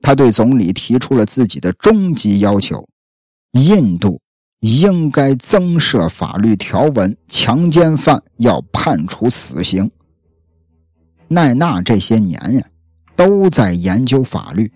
[0.00, 2.84] 他对总理提出了自己的终极要求：
[3.52, 4.20] 印度
[4.58, 9.88] 应该增设法律条文，强奸犯要判处死刑。
[11.28, 12.64] 奈纳这些年呀，
[13.24, 14.68] 都在研究法律，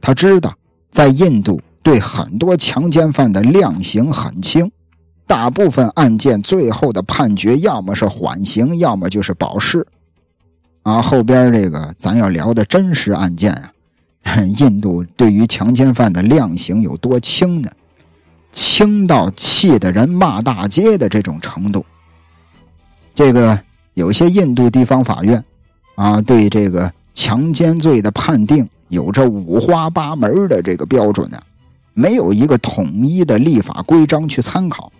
[0.00, 0.54] 他知道
[0.90, 4.70] 在印度对很多强奸犯的量刑很轻，
[5.26, 9.86] 大部分案件最后的判决要么是缓刑，要么就是保释。
[10.84, 13.52] 啊，后边这个咱要聊的真实案件
[14.22, 17.70] 啊， 印度对于强奸犯的量刑有多轻呢？
[18.52, 21.84] 轻到气得人骂大街的这种程度。
[23.14, 23.60] 这个
[23.92, 25.44] 有些印度地方法院
[25.96, 31.38] 啊，对这个强奸罪的判定有着五花八门的这个标准呢，
[31.94, 34.92] 没有一个统一的立法规章去参考。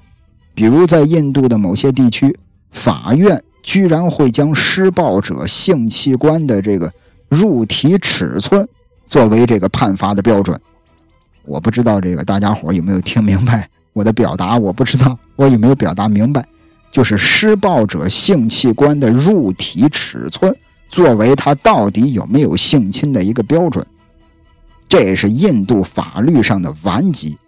[0.55, 2.37] 比如在印度的某些地区，
[2.71, 6.93] 法院居然会将施暴者性器官的这个
[7.29, 8.69] 入体尺寸
[9.07, 10.59] 作为这个判罚的标准。
[11.45, 14.59] 我不知道这个大家伙有没有听明白我的表达？
[14.59, 16.45] 我不知道我有没有表达明白，
[16.93, 20.55] 就是施暴者性器官的入体尺寸
[20.93, 23.85] 作为他到底有没有性侵的一个标准，
[24.87, 27.39] 这也是印度法律上的顽疾。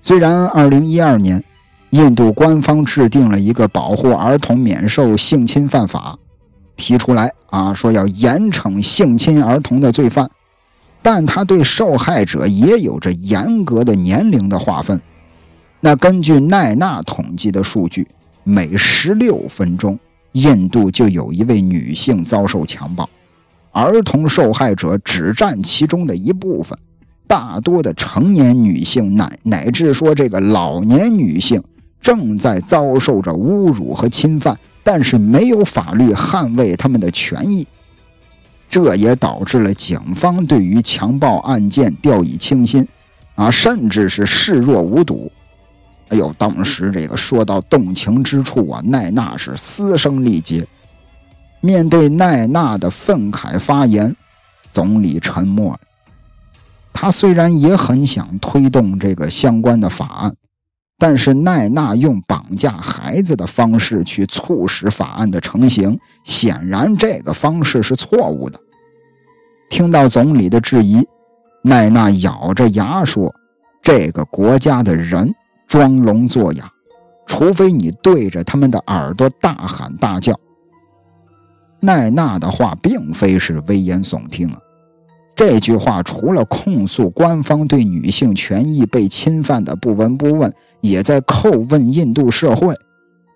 [0.00, 1.44] 虽然2012年
[1.90, 6.16] 印度官方制定了一个保护儿童免受性侵犯法，
[6.76, 10.30] 提出来啊说要严惩性侵儿童的罪犯。
[11.02, 15.00] 但他对受害者也有着严格的年龄的划分。
[15.80, 18.06] 那根据奈纳统计的数据，
[18.44, 19.98] 每十六分钟，
[20.42, 23.08] 印度就有一位女性遭受强暴，
[23.72, 26.78] 儿童受害者只占其中的一部分。
[27.26, 31.62] 大多的成年女性乃乃至说这个老年女性
[32.00, 37.66] 正在遭受着侮辱和侵犯，但是没有法律捍卫他们的权益。
[38.70, 42.86] 这也导致了警方对于强暴案件掉以轻心，
[43.34, 45.30] 啊，甚至是视若无睹。
[46.08, 50.66] 哎呦，当时这个说到动情之处啊，奈娜是嘶声力竭。
[51.60, 54.14] 面对奈娜的愤慨发言，
[54.70, 55.80] 总理沉默了。
[56.92, 60.34] 他虽然也很想推动这个相关的法案，
[60.98, 68.58] 但是奈娜用绑架孩子的方式去促使法案的成型，显然这个方式是错误的。
[69.70, 71.06] 听到总理的质疑，
[71.62, 73.32] 奈娜咬着牙说
[73.82, 75.32] ：“这个国家的人
[75.68, 76.72] 装聋作哑，
[77.26, 80.34] 除非你对着他们的耳朵大喊大叫。”
[81.80, 84.58] 奈娜的话并非是危言耸听啊，
[85.36, 92.74] 这句话除了控诉官方对女性权益被侵犯的不闻不问，也在叩问印度社会：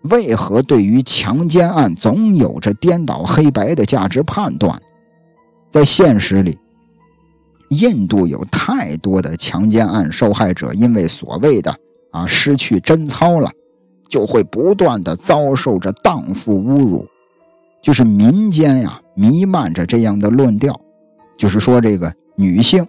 [0.02, 4.82] 为何对于强奸案总有着颠倒黑白的价值判断？
[5.70, 6.58] 在现实里，
[7.68, 11.72] 印度有太多的强奸案受害者，因为所谓的
[12.12, 13.50] 啊失去贞操了，
[14.08, 17.04] 就会不断的遭受着荡妇侮辱。
[17.82, 20.80] 就是民间呀弥漫着这样的论调，
[21.36, 22.86] 就是说这个女性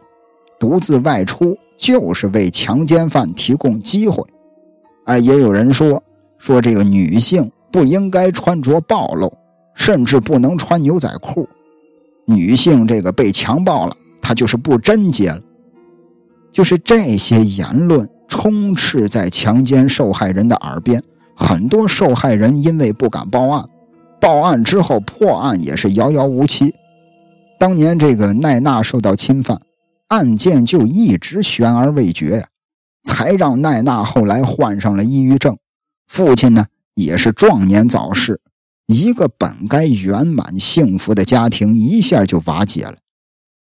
[0.60, 4.24] 独自外出就是为强奸犯提供机会。
[5.06, 6.02] 哎，也有人说
[6.38, 9.34] 说这个女性不应该穿着暴露，
[9.74, 11.50] 甚至不能穿牛仔裤。
[12.26, 15.42] 女性这个被强暴了，她就是不贞洁了。
[16.52, 21.04] 就是这些言论充斥在强奸受害人的耳边，
[21.36, 23.63] 很多受害人因为不敢报案，
[24.19, 26.74] 报案之后破案也是遥遥无期。
[27.60, 29.62] 当年这个奈娜受到侵犯，
[30.08, 32.48] 案件就一直悬而未决，
[33.04, 35.56] 才让奈娜后来患上了抑郁症，
[36.08, 36.65] 父亲呢
[36.96, 38.41] 也是壮年早逝。
[38.88, 42.96] 一个本该圆满幸福的家庭一下就瓦解了，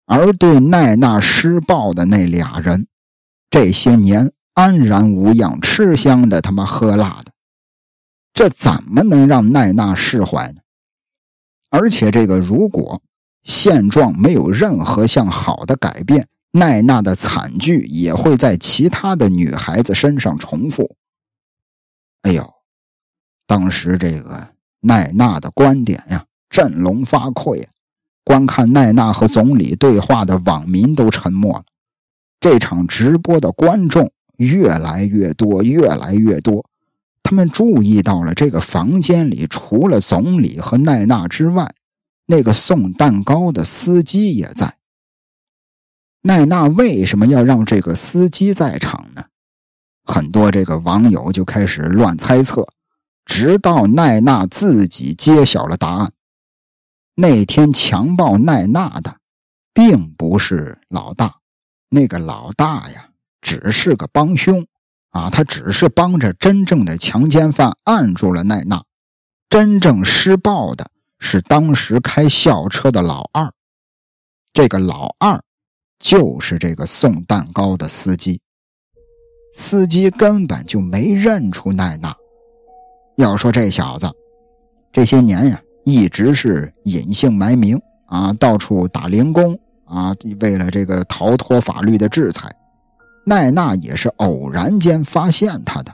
[0.06, 2.86] 而对奈娜施暴的那俩人，
[3.50, 7.32] 这些年安然无恙，吃香的他妈喝辣的，
[8.32, 10.62] 这怎么能让奈娜释怀呢？
[11.72, 13.02] 而且这个如果
[13.42, 20.96] 现状没有任何向好的改变，奈娜的惨剧也会在其他的女孩子身上重复。
[22.22, 22.48] 哎呦，
[23.48, 24.50] 当时这个。
[24.84, 27.66] 奈娜的观点呀，振聋发聩。
[28.24, 31.66] 观看奈娜和总理对话的网民都沉默了。
[32.40, 34.12] 这场直播的观众
[34.42, 36.66] 越来越多，越来越多。
[37.24, 41.72] 他们注意到了这个房间里除了总理和奈娜之外，
[42.26, 44.78] 那个送蛋糕的司机也在。
[46.24, 49.26] 奈娜为什么要让这个司机在场呢？
[50.04, 52.68] 很多这个网友就开始乱猜测。
[53.24, 56.12] 直到奈娜自己揭晓了答案，
[57.16, 59.18] 那天强暴奈娜的，
[59.74, 61.36] 并不是老大，
[61.90, 63.11] 那个老大呀，
[63.42, 64.66] 只是个帮凶，
[65.10, 68.84] 啊，他只是帮着真正的强奸犯按住了奈娜，
[69.50, 70.90] 真正施暴的
[71.20, 73.52] 是当时开校车的老二。
[74.54, 75.42] 这个老二
[76.00, 78.40] 就是这个送蛋糕的司机，
[79.54, 82.16] 司机根本就没认出奈娜。
[83.18, 84.10] 要说这小子
[84.92, 92.54] 这些年呀，一直是隐姓埋名啊，到处打零工啊，为了这个逃脱法律的制裁。
[93.24, 95.94] 奈娜也是偶然间发现他的，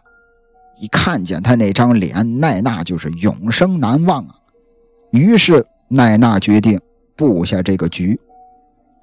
[0.80, 4.36] 一看见他那张脸，奈娜就是永生难忘啊。
[5.12, 6.80] 于是奈娜决定
[7.16, 8.20] 布下这个局。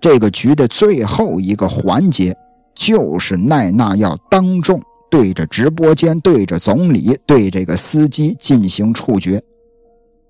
[0.00, 2.36] 这个局的最后一个环节，
[2.74, 9.42] 就是奈娜要当众对着直播间、对着总理、对这个司机进行处决。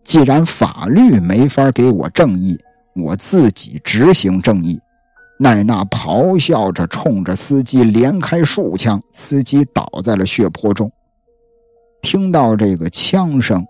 [0.05, 2.57] 既然法律没法给我正义，
[2.95, 4.78] 我自己执行正义。
[5.39, 10.91] 奈娜咆哮着，冲着司机连开数枪，司机倒在了血泊中。
[12.01, 13.66] 听到这个枪声，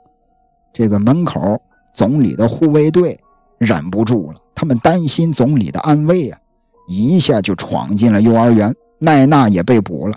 [0.73, 1.61] 这个门口
[1.95, 3.19] 总理的护卫队
[3.59, 6.39] 忍不住了，他们担心总理的安危啊，
[6.87, 8.75] 一下就闯进了幼儿园。
[8.99, 10.17] 奈娜也被捕了，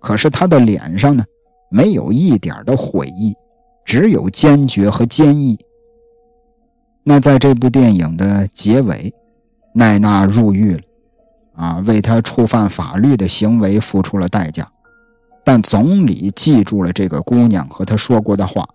[0.00, 1.24] 可是他的脸上呢，
[1.70, 3.34] 没有一点的悔意，
[3.84, 5.58] 只有坚决和坚毅。
[7.02, 9.12] 那在这部电影的结尾，
[9.72, 10.82] 奈娜入狱了。
[11.56, 14.70] 啊，为他触犯法律的行为付出了代价，
[15.44, 18.68] 但总理记住了这个姑娘和他说过的话，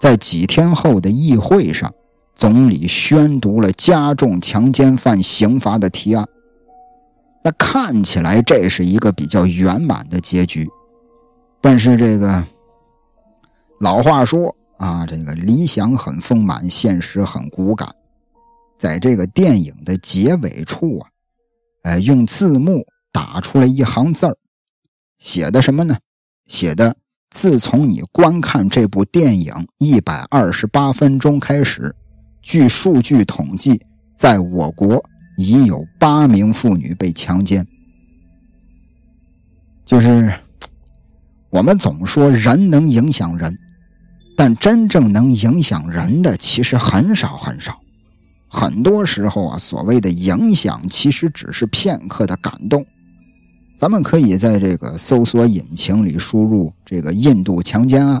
[0.00, 1.92] 在几天后的议会上，
[2.34, 6.26] 总理宣读了加重强奸犯刑罚的提案。
[7.42, 10.68] 那看起来这是一个比较圆满的结局，
[11.60, 12.42] 但是这个
[13.78, 17.94] 老话说啊，这个理想很丰满，现实很骨感，
[18.78, 21.08] 在这个电影的结尾处啊。
[21.86, 24.36] 呃，用字幕打出了一行字儿，
[25.20, 25.96] 写的什么呢？
[26.48, 26.96] 写的：
[27.30, 31.94] 自从你观看这部电影一百二十八分钟开始，
[32.42, 33.80] 据数据统计，
[34.16, 35.00] 在我国
[35.36, 37.64] 已有八名妇女被强奸。
[39.84, 40.40] 就是
[41.50, 43.56] 我们总说人能影响人，
[44.36, 47.80] 但真正能影响人的其实很少很少。
[48.58, 52.82] 很多时候啊，所谓的影响其实只是片刻的感动。
[53.76, 58.18] 咱们可以在这个搜索引擎里输入“这个印度强奸案”，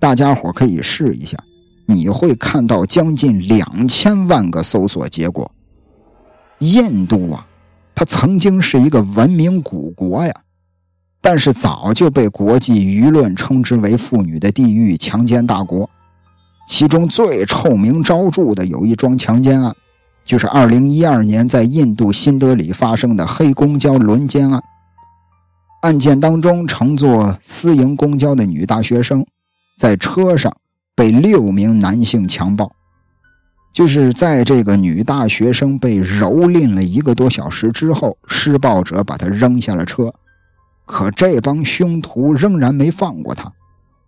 [0.00, 1.36] 大家伙可以试一下，
[1.84, 5.52] 你会看到将近两千万个搜索结果。
[6.60, 7.46] 印度啊，
[7.94, 10.34] 它曾经是一个文明古国呀，
[11.20, 15.90] 但是早就被国际舆论称之为妇女的地狱、强奸大国。
[16.70, 19.74] 其中最臭名昭著的有一桩强奸案，
[20.24, 24.62] 就是2012年在印度新德里发生的黑公交轮奸案。
[25.82, 29.26] 案件当中，乘坐私营公交的女大学生，
[29.76, 30.56] 在车上
[30.94, 32.70] 被六名男性强暴。
[33.72, 40.14] 就是在这个女大学生被蹂躏了一个多小时之后，施暴者把她扔下了车，
[40.86, 43.52] 可这帮凶徒仍然没放过她，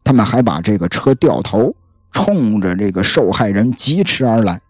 [0.04, 1.74] 他们还把这个车掉头。
[2.12, 4.60] 冲着这个受害人疾驰而来，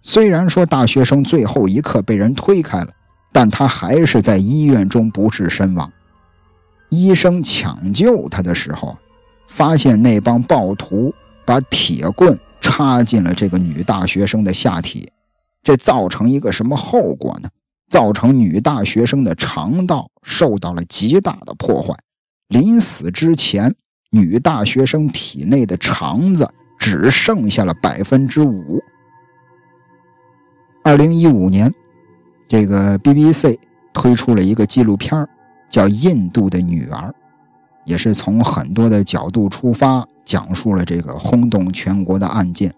[0.00, 2.88] 虽然说大学生最后一刻被人推开了，
[3.30, 5.92] 但他还是在医院中不治身亡。
[6.88, 8.96] 医生抢救他的时候，
[9.48, 11.14] 发现那帮暴徒
[11.44, 15.10] 把铁棍插进了这个女大学生的下体，
[15.62, 17.48] 这造成一个什么后果呢？
[17.90, 21.94] 造成女大学生的肠道受到了极大的破坏，
[22.48, 23.74] 临死之前，
[24.10, 26.48] 女大学生体内的肠子。
[26.82, 28.82] 只剩下了百分之五。
[30.82, 31.72] 二零一五年，
[32.48, 33.56] 这个 BBC
[33.92, 35.24] 推出了一个纪录片
[35.70, 37.08] 叫《印度的女儿》，
[37.84, 42.74] 也是从很多的角度出发，讲述了这个轰动全国的案件。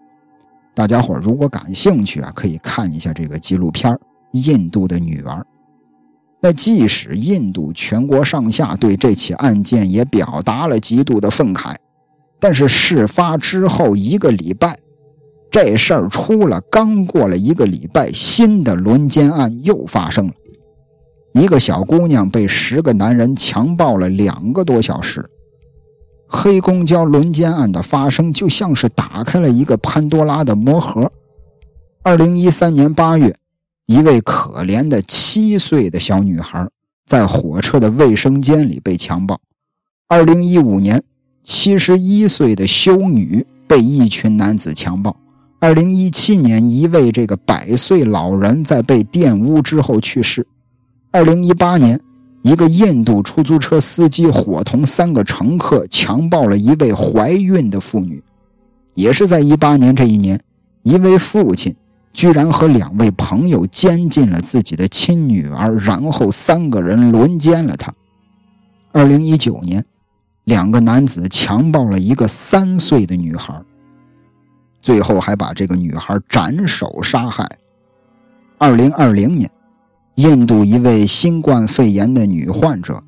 [0.75, 3.91] 大家伙如果感兴趣啊，可以看一下这个纪录片
[4.33, 5.39] 《印度的女儿》。
[6.39, 11.75] 那即使印度全国上下对这起案件也表达了极度的愤慨。
[12.45, 14.77] 但是事发之后一个礼拜，
[15.49, 20.33] 这事儿出了，刚过了一个礼拜，新的轮奸案又发生了。
[21.33, 25.27] 一个小姑娘被十个男人强暴了两个多小时。
[26.27, 31.11] 黑公交轮奸案的发生，就像是打开了一个潘多拉的魔盒。
[32.03, 33.35] 二零一三年八月，
[33.87, 36.69] 一位可怜的七岁的小女孩
[37.07, 39.41] 在火车的卫生间里被强暴。
[40.07, 41.01] 二零一五年。
[41.45, 45.15] 七十一岁的修女被一群男子强暴。
[45.59, 50.45] 二零一七年，一位这个百岁老人在被玷污之后去世。
[51.11, 52.01] 二零一八年，
[52.41, 58.23] 一个印度出租车司机伙同三个乘客强暴了一位怀孕的妇女。
[58.95, 60.41] 也是在一八年这一年，
[60.81, 61.75] 一位父亲
[62.11, 67.93] 居然和两位朋友监禁了自己的亲女儿，然后三个人轮奸了她。
[68.91, 69.85] 二零一九年，
[70.45, 73.61] 两个男子强暴了一个三岁的女孩，
[74.81, 77.47] 最后还把这个女孩斩首杀害。
[78.57, 79.49] 二零二零年，
[80.15, 83.03] 印度一位新冠肺炎的女患者，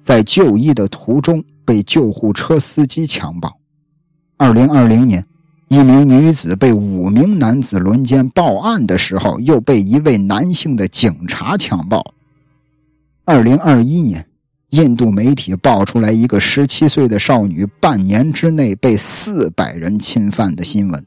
[0.00, 3.58] 在就医的途中被救护车司机强暴。
[4.36, 5.26] 二零二零年，
[5.66, 12.14] 一名女子被五名男子轮奸，报案的时候又被一位男性的警察强暴。
[13.24, 14.28] 二零二一年，
[14.70, 21.04] 印度媒体爆出来一个十七岁的少女半年之内被四百人侵犯的新闻。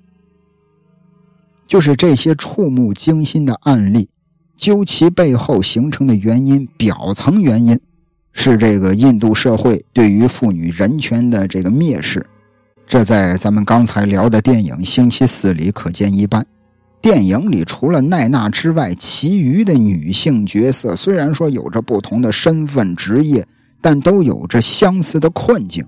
[1.67, 4.09] 就是这些触目惊心的案例，
[4.55, 7.79] 究其背后形成的原因，表层原因
[8.31, 12.25] 是这个印度社会对于妇女人权的这个蔑视。
[12.87, 16.43] 这在咱们刚才聊的电影《星期四》里可见一斑。
[17.01, 23.47] 电影里除了奈娜之外，其余的女性角色虽然说有着不同的身份职业，
[23.81, 25.83] 但都有着相似的困境。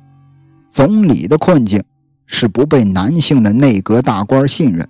[0.70, 1.84] 总理的困境
[2.26, 4.88] 是不被男性的内阁大官信任，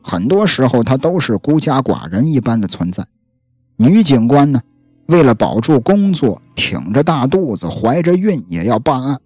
[0.00, 3.04] 很多时候他都是孤家寡人一般的存在。
[3.76, 4.60] 女警官呢，
[5.06, 9.20] 为了保住工作，挺着大肚子，怀着孕也要办案。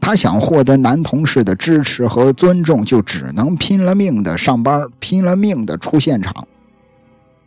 [0.00, 6.46] 他想获得男同事的支持和尊重，就只能拼了命的上班，拼了命的出现场。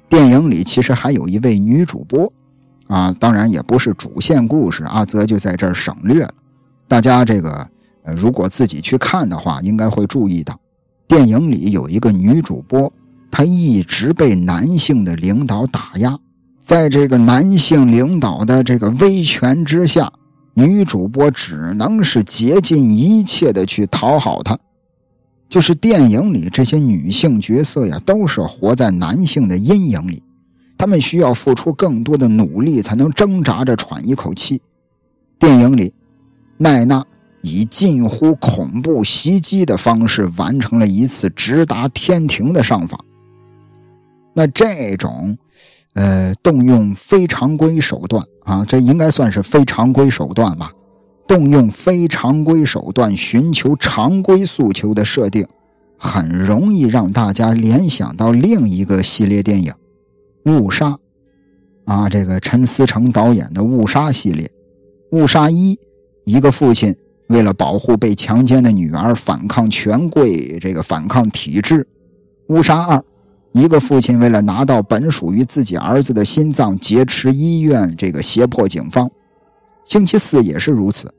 [0.10, 2.32] 电影里其实还有一位女主播，
[2.88, 6.34] 啊，当然也不是主线故事，阿泽就在这儿省略了。
[6.88, 7.68] 大家这个，
[8.04, 10.60] 呃，如果自己去看的话，应该会注意到，
[11.08, 12.92] 电影里有一个女主播，
[13.32, 16.20] 她一直被男性的领导打压，
[16.62, 20.12] 在这个男性领导的这个威权之下。
[20.54, 24.58] 女主播只能是竭尽一切的去讨好他，
[25.48, 30.22] 就是电影里这些女性角色呀，都是活在男性的阴影里，
[30.78, 34.62] 她们需要付出更多的努力才能挣扎着喘一口气。
[35.40, 35.94] 电影里，
[36.58, 37.06] 奈娜
[37.42, 43.04] 以近乎恐怖袭击的方式完成了一次直达天庭的上访。
[44.34, 45.38] 那这种，
[45.94, 48.24] 呃，动用非常规手段。
[48.44, 50.72] 啊，这应该算是非常规手段吧？
[51.28, 55.46] 动用非常规手段寻求常规诉求的设定，
[55.98, 59.72] 很容易让大家联想到另一个系列电影
[60.52, 60.90] 《误杀》。
[61.86, 64.46] 啊，这个陈思诚导演的《误杀》系列，
[65.18, 65.76] 《误杀一》，
[66.26, 66.96] 一个父亲
[67.28, 71.76] 为了保护被强奸的女儿，反抗权贵，这个反抗体制；
[72.48, 72.98] 《误杀二》。
[73.54, 79.10] 一个父亲为了拿到本属于自己儿子的心脏，劫持医院，这个胁迫警方。
[79.84, 81.14] 星期四也是如此，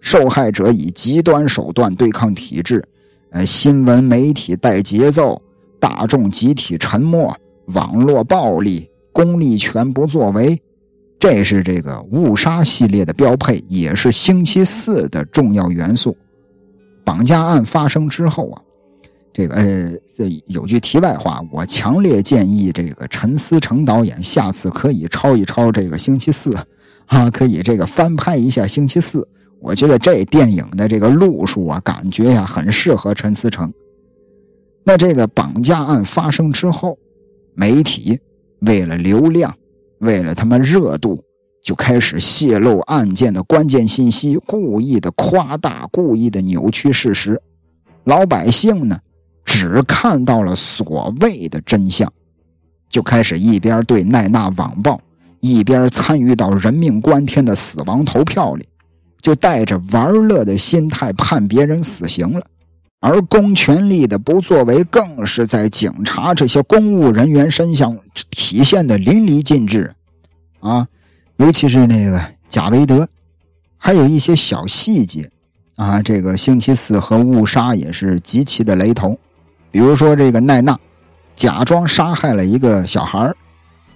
[0.00, 2.82] 受害者以极端手段对抗体制，
[3.30, 5.42] 呃，新闻媒体带节奏，
[5.78, 10.58] 大众集体沉默，网络暴力，公力全不作为，
[11.18, 16.16] 这是这个误杀系列的标配，也是星期四的重要元素。
[17.04, 18.62] 绑架案发生之后啊。
[19.36, 26.56] 这个呃，这有句题外话，我强烈建议这个陈思诚导演下次可以抄一抄这个星期四，
[27.04, 29.28] 啊，可以这个翻拍一下星期四。
[29.60, 33.70] 我觉得这电影的这个路数啊，感觉呀很适合陈思诚。
[34.84, 36.96] 那这个绑架案发生之后，
[37.54, 38.18] 媒体
[38.60, 39.54] 为了流量，
[39.98, 41.22] 为了他妈热度，
[41.62, 47.38] 就开始泄露案件的关键信息，故意的夸大，故意的扭曲事实。
[48.04, 48.98] 老百姓呢？
[49.56, 52.12] 只看到了所谓的真相，
[52.90, 55.00] 就开始一边对奈娜网暴，
[55.40, 58.66] 一边参与到人命关天的死亡投票里，
[59.22, 62.46] 就带着玩乐的心态判别人死刑了。
[63.00, 67.98] 而公权力的不作为，更是在警察这些公务人员身上
[68.30, 69.90] 体现的淋漓尽致。
[70.60, 70.86] 啊，
[71.38, 73.08] 尤其是那个贾维德，
[73.78, 75.30] 还有一些小细节，
[75.76, 79.18] 啊，这个星期四和误杀也是极其的雷同。
[79.76, 80.74] 比如说，这个奈娜
[81.36, 83.30] 假装杀害了一个小孩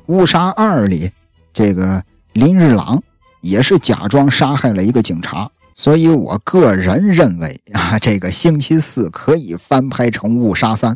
[0.08, 1.10] 误杀二》里
[1.54, 2.04] 这个
[2.34, 3.02] 林日朗
[3.40, 5.50] 也是假装杀害了一个警察。
[5.72, 10.92] 所以我个人认为 啊，这个星期四可以翻拍成《误杀三》。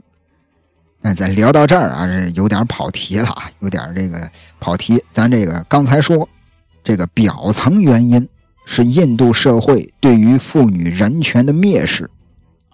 [1.00, 4.30] 那咱聊到这儿啊，有点跑题了啊，有点这个
[4.60, 5.02] 跑题。
[5.10, 6.28] 咱这个刚才说，
[6.84, 8.28] 这个表层原因
[8.66, 12.10] 是印度社会对于妇女人权的蔑视。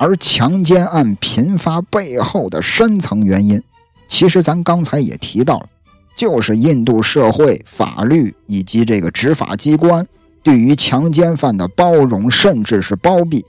[0.00, 3.62] 而强奸案频发背后的深层原因，
[4.08, 5.68] 其实咱刚才也提到了，
[6.16, 10.06] 就是印度社会法律以及这个执法机关
[10.42, 13.44] 对于强奸犯的包容，甚至是包庇。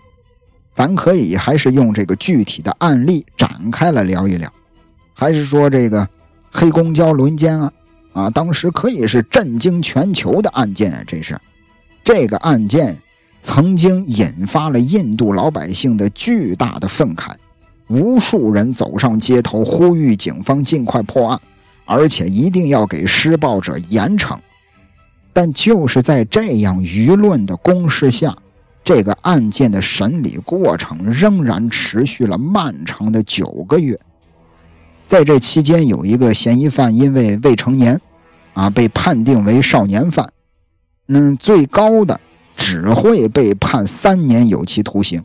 [0.76, 4.52] 咱可以还是用这个具体的案例展开来聊一聊，
[5.14, 6.06] 还是说这个
[6.52, 7.72] 黑公交轮奸案
[8.12, 8.30] 啊？
[8.30, 11.02] 当时可以是震惊全球的案件啊！
[11.08, 11.39] 这是
[12.04, 13.02] 这个案件
[13.42, 17.32] 曾经引发了印度老百姓的巨大的愤慨，
[17.88, 21.42] 无数人走上街头呼吁警方尽快破案，
[21.86, 24.38] 而且一定要给施暴者严惩。
[25.34, 28.34] 但就是在这样舆论的攻势下。
[28.84, 34.00] 这个案件的审理过程仍然持续了漫长的九个月，
[35.08, 38.02] 在这期间，有一个嫌疑犯因为未成年，
[38.54, 40.28] 啊，被判定为少年犯，
[41.10, 42.20] 嗯，最高的
[42.62, 45.24] 只会被判三年有期徒刑。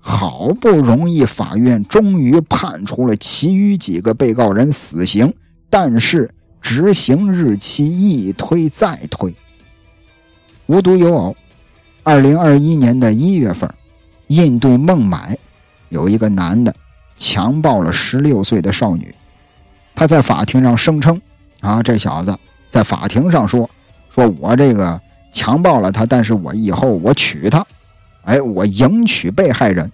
[0.00, 5.32] 好不容易，法院终于判处了其余几个被告人死刑，
[5.70, 6.28] 但是
[6.60, 9.32] 执行日期一推再推。
[10.66, 11.36] 无独有偶。
[12.02, 13.72] 二零二一年的一月份，
[14.26, 15.38] 印度孟买
[15.88, 16.74] 有一个男的
[17.16, 19.14] 强暴了十六岁的少女。
[19.94, 21.22] 他在法庭上声称
[21.60, 22.36] ：“啊，这小子
[22.68, 23.70] 在法庭上说，
[24.10, 25.00] 说我这个
[25.32, 27.66] 强暴了他，但是我以后我娶她，
[28.24, 29.90] 哎，我迎娶被害人。”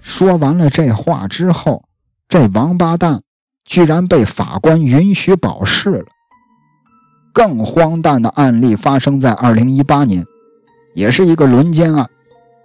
[0.00, 1.84] 说完了这话之后，
[2.28, 3.20] 这王八蛋
[3.64, 6.04] 居然被法官允许保释了。
[7.32, 10.24] 更荒诞的案例发生在二零一八年。
[10.94, 12.08] 也是一个轮奸案，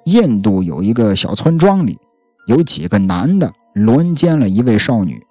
[0.05, 1.99] 印度有一个小村庄里，
[2.47, 5.21] 有几个男的轮奸了一位少女。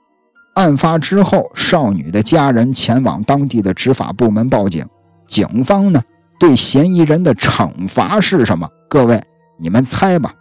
[0.53, 4.85] 案发之后，少女的家人前往当地的执法部门报警。
[5.31, 6.03] 警方呢，
[6.39, 8.68] 对嫌疑人的惩罚是什么？
[8.89, 9.22] 各位，
[9.57, 10.35] 你们猜吧。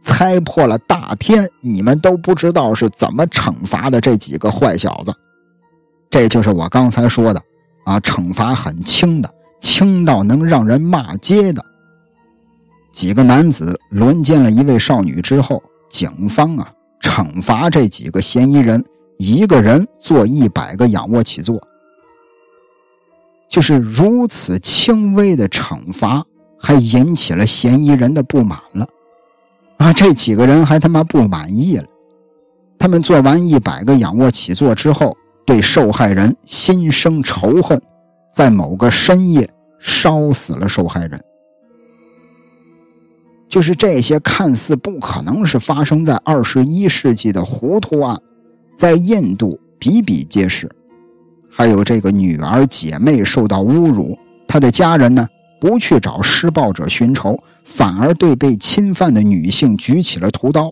[0.00, 5.12] 猜破了大天，你们都不知道是怎么惩罚的这几个坏小子。
[6.08, 7.42] 这就是我刚才说的
[7.84, 9.28] 啊，惩罚很轻的。
[9.60, 11.64] 轻到能让人骂街的
[12.92, 18.84] 几个男子轮奸了一位少女之后，警方啊惩罚这几个嫌疑人，
[19.16, 21.60] 一个人做一百个仰卧起坐，
[23.48, 26.24] 就是如此轻微的惩罚，
[26.58, 28.88] 还引起了嫌疑人的不满了
[29.78, 29.92] 啊！
[29.92, 31.84] 这几个人还他妈不满意了，
[32.78, 37.80] 他们做完一百个仰卧起坐之后，对受害人心生仇恨。
[38.32, 41.18] 在某个深夜，烧死了受害人。
[43.48, 48.20] 就是这些看似不可能是发生在二十一世纪的糊涂案，
[48.76, 50.70] 在印度比比皆是。
[51.56, 55.26] 还有这个女儿姐妹受到侮辱，她的家人呢
[55.58, 60.70] 不去找施暴者寻仇，反而对被侵犯的女性举起了屠刀。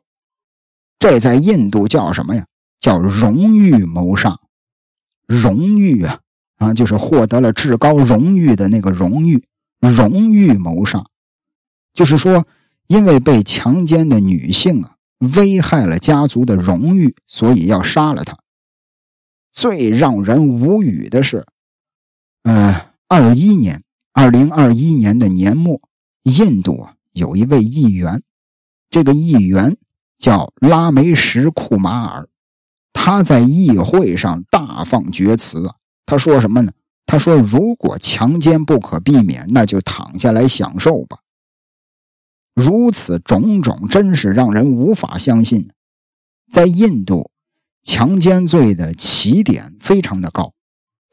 [0.98, 2.44] 这在印度叫什么呀？
[2.80, 4.38] 叫荣誉谋杀。
[5.26, 6.18] 荣誉啊！
[6.58, 9.42] 啊，就是获得了至高荣誉的那个荣誉，
[9.80, 11.02] 荣誉谋杀，
[11.94, 12.46] 就是说，
[12.88, 14.96] 因为被强奸的女性啊，
[15.34, 18.36] 危害了家族的荣誉，所以要杀了她。
[19.54, 21.46] 最让人无语的是，
[22.42, 25.80] 呃，二一年，二零二一年的年末，
[26.24, 28.20] 印度啊，有一位议员，
[28.90, 29.76] 这个议员
[30.18, 32.28] 叫拉梅什库马尔，
[32.92, 35.76] 他在议会上大放厥词啊。
[36.04, 36.72] 他说什么呢？
[37.06, 41.20] 他说：“如果强奸不可避免，那就躺下来享受吧。”
[42.56, 45.70] 如此种种，真是让人无法相信。
[46.50, 47.30] 在印度，
[47.84, 50.52] 强奸罪的起点非常的高，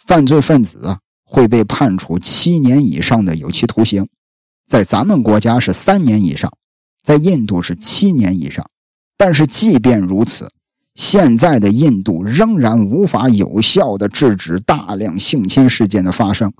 [0.04, 4.08] 犯罪分子会被判处七年以上的有期徒刑。
[4.66, 6.52] 在咱们国家是三年以上，
[7.04, 8.66] 在印度是七年以上。
[9.18, 10.50] 但是即便如此。
[10.94, 16.52] 现在的印度仍然无法有效的制止大量性侵事件的发生，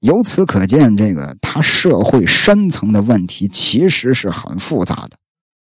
[0.00, 5.16] 由此可见，这个它社会深层的问题其实是很复杂的。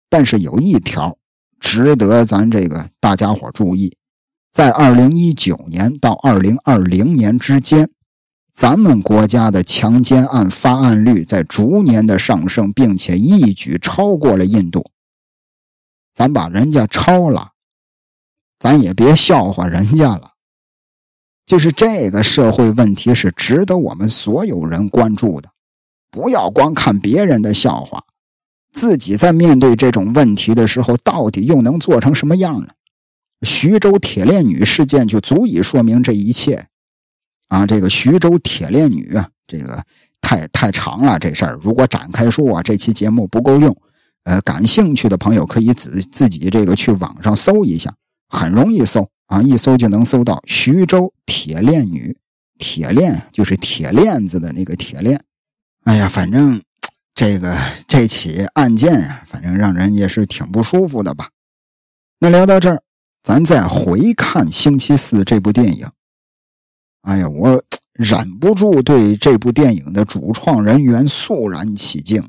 [0.09, 1.17] 但是有一条
[1.59, 3.95] 值得咱这个大家伙注意，
[4.51, 7.89] 在二零一九年到二零二零年之间，
[8.53, 14.91] 咱们国家的强奸案发案率在逐年的上升，并且一举超过了印度。
[16.15, 17.51] 咱把人家超了。
[18.59, 20.31] 咱也别笑话人家了，
[21.45, 25.51] 就是这个社会问题是值得我们所有人关注的，
[26.09, 28.03] 不要光看别人的笑话，
[28.73, 32.67] 自己在面对这种问题的时候，到底又能做成什么样呢？
[33.41, 36.67] 徐州铁链女事件就足以说明这一切，
[37.47, 39.83] 啊，这个徐州铁链女啊，这个
[40.21, 43.75] 太太长了，这事儿如果展开说啊，这期节目不够用，
[44.23, 47.93] 呃，感兴趣的朋友可以自自己这个去网上搜一下。
[48.29, 52.17] 很容易搜啊，一搜就能搜到徐州铁链女，
[52.57, 55.23] 铁链就是铁链子的那个铁链。
[55.83, 56.61] 哎呀，反正
[57.17, 57.57] 这个
[57.87, 61.29] 这起案件啊，反正让人也是挺不舒服的吧。
[62.19, 62.83] 那聊到这儿，
[63.23, 65.89] 咱再回看《星期四》这部电影。
[67.01, 67.63] 哎呀，我
[67.93, 72.23] 忍不住对这部电影的主创人员肃然起敬。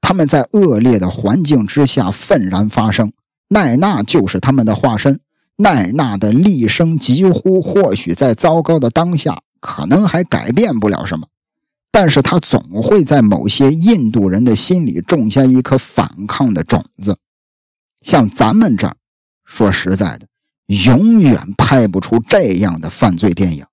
[0.00, 3.12] 他们在恶劣的环境之下愤然发声，
[3.48, 5.18] 奈娜就是他们的化身。
[5.56, 11.26] 奈娜的厉声疾呼，或许在糟糕的当下，可能还改变不了什么，
[11.94, 17.18] 但是他总会在某些印度人的心里种下一颗反抗的种子。
[18.02, 18.96] 像咱们这儿，
[19.44, 20.26] 说实在的，
[20.66, 23.64] 永远拍不出这样的犯罪电影。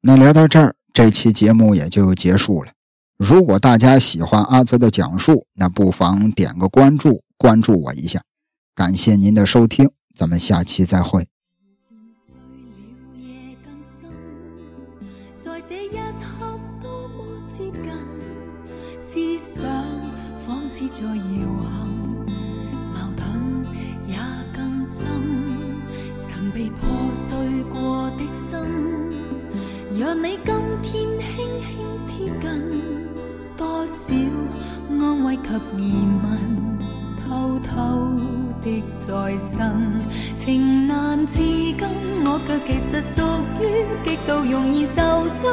[0.00, 2.72] 那聊到这儿，这期节目也就结束了。
[3.18, 8.22] 如果大家喜欢阿泽的讲述，那不妨点个关注，关注我一下。
[8.74, 11.28] 感谢您的收听，咱们下期再会。
[20.80, 21.12] 仿似在摇
[21.68, 21.88] 行，
[22.94, 23.28] 矛盾
[24.06, 24.16] 也
[24.54, 25.06] 更深。
[26.22, 27.36] 曾被破碎
[27.70, 28.58] 过的心，
[29.98, 31.20] 让你今天轻
[31.60, 31.68] 轻
[32.08, 32.48] 贴近。
[33.58, 34.14] 多少
[34.88, 35.42] 安慰及
[35.76, 36.78] 疑问，
[37.22, 38.18] 偷偷
[38.62, 40.00] 的再生，
[40.34, 41.76] 情难自禁，
[42.24, 43.20] 我却其实属
[43.60, 45.52] 于极度容易受伤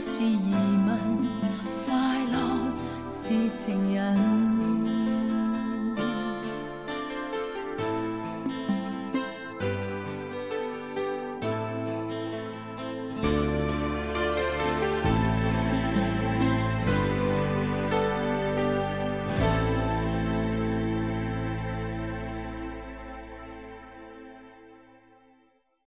[0.00, 0.54] 是疑
[0.86, 0.98] 问，
[1.86, 2.38] 快乐
[3.08, 4.51] 是情人。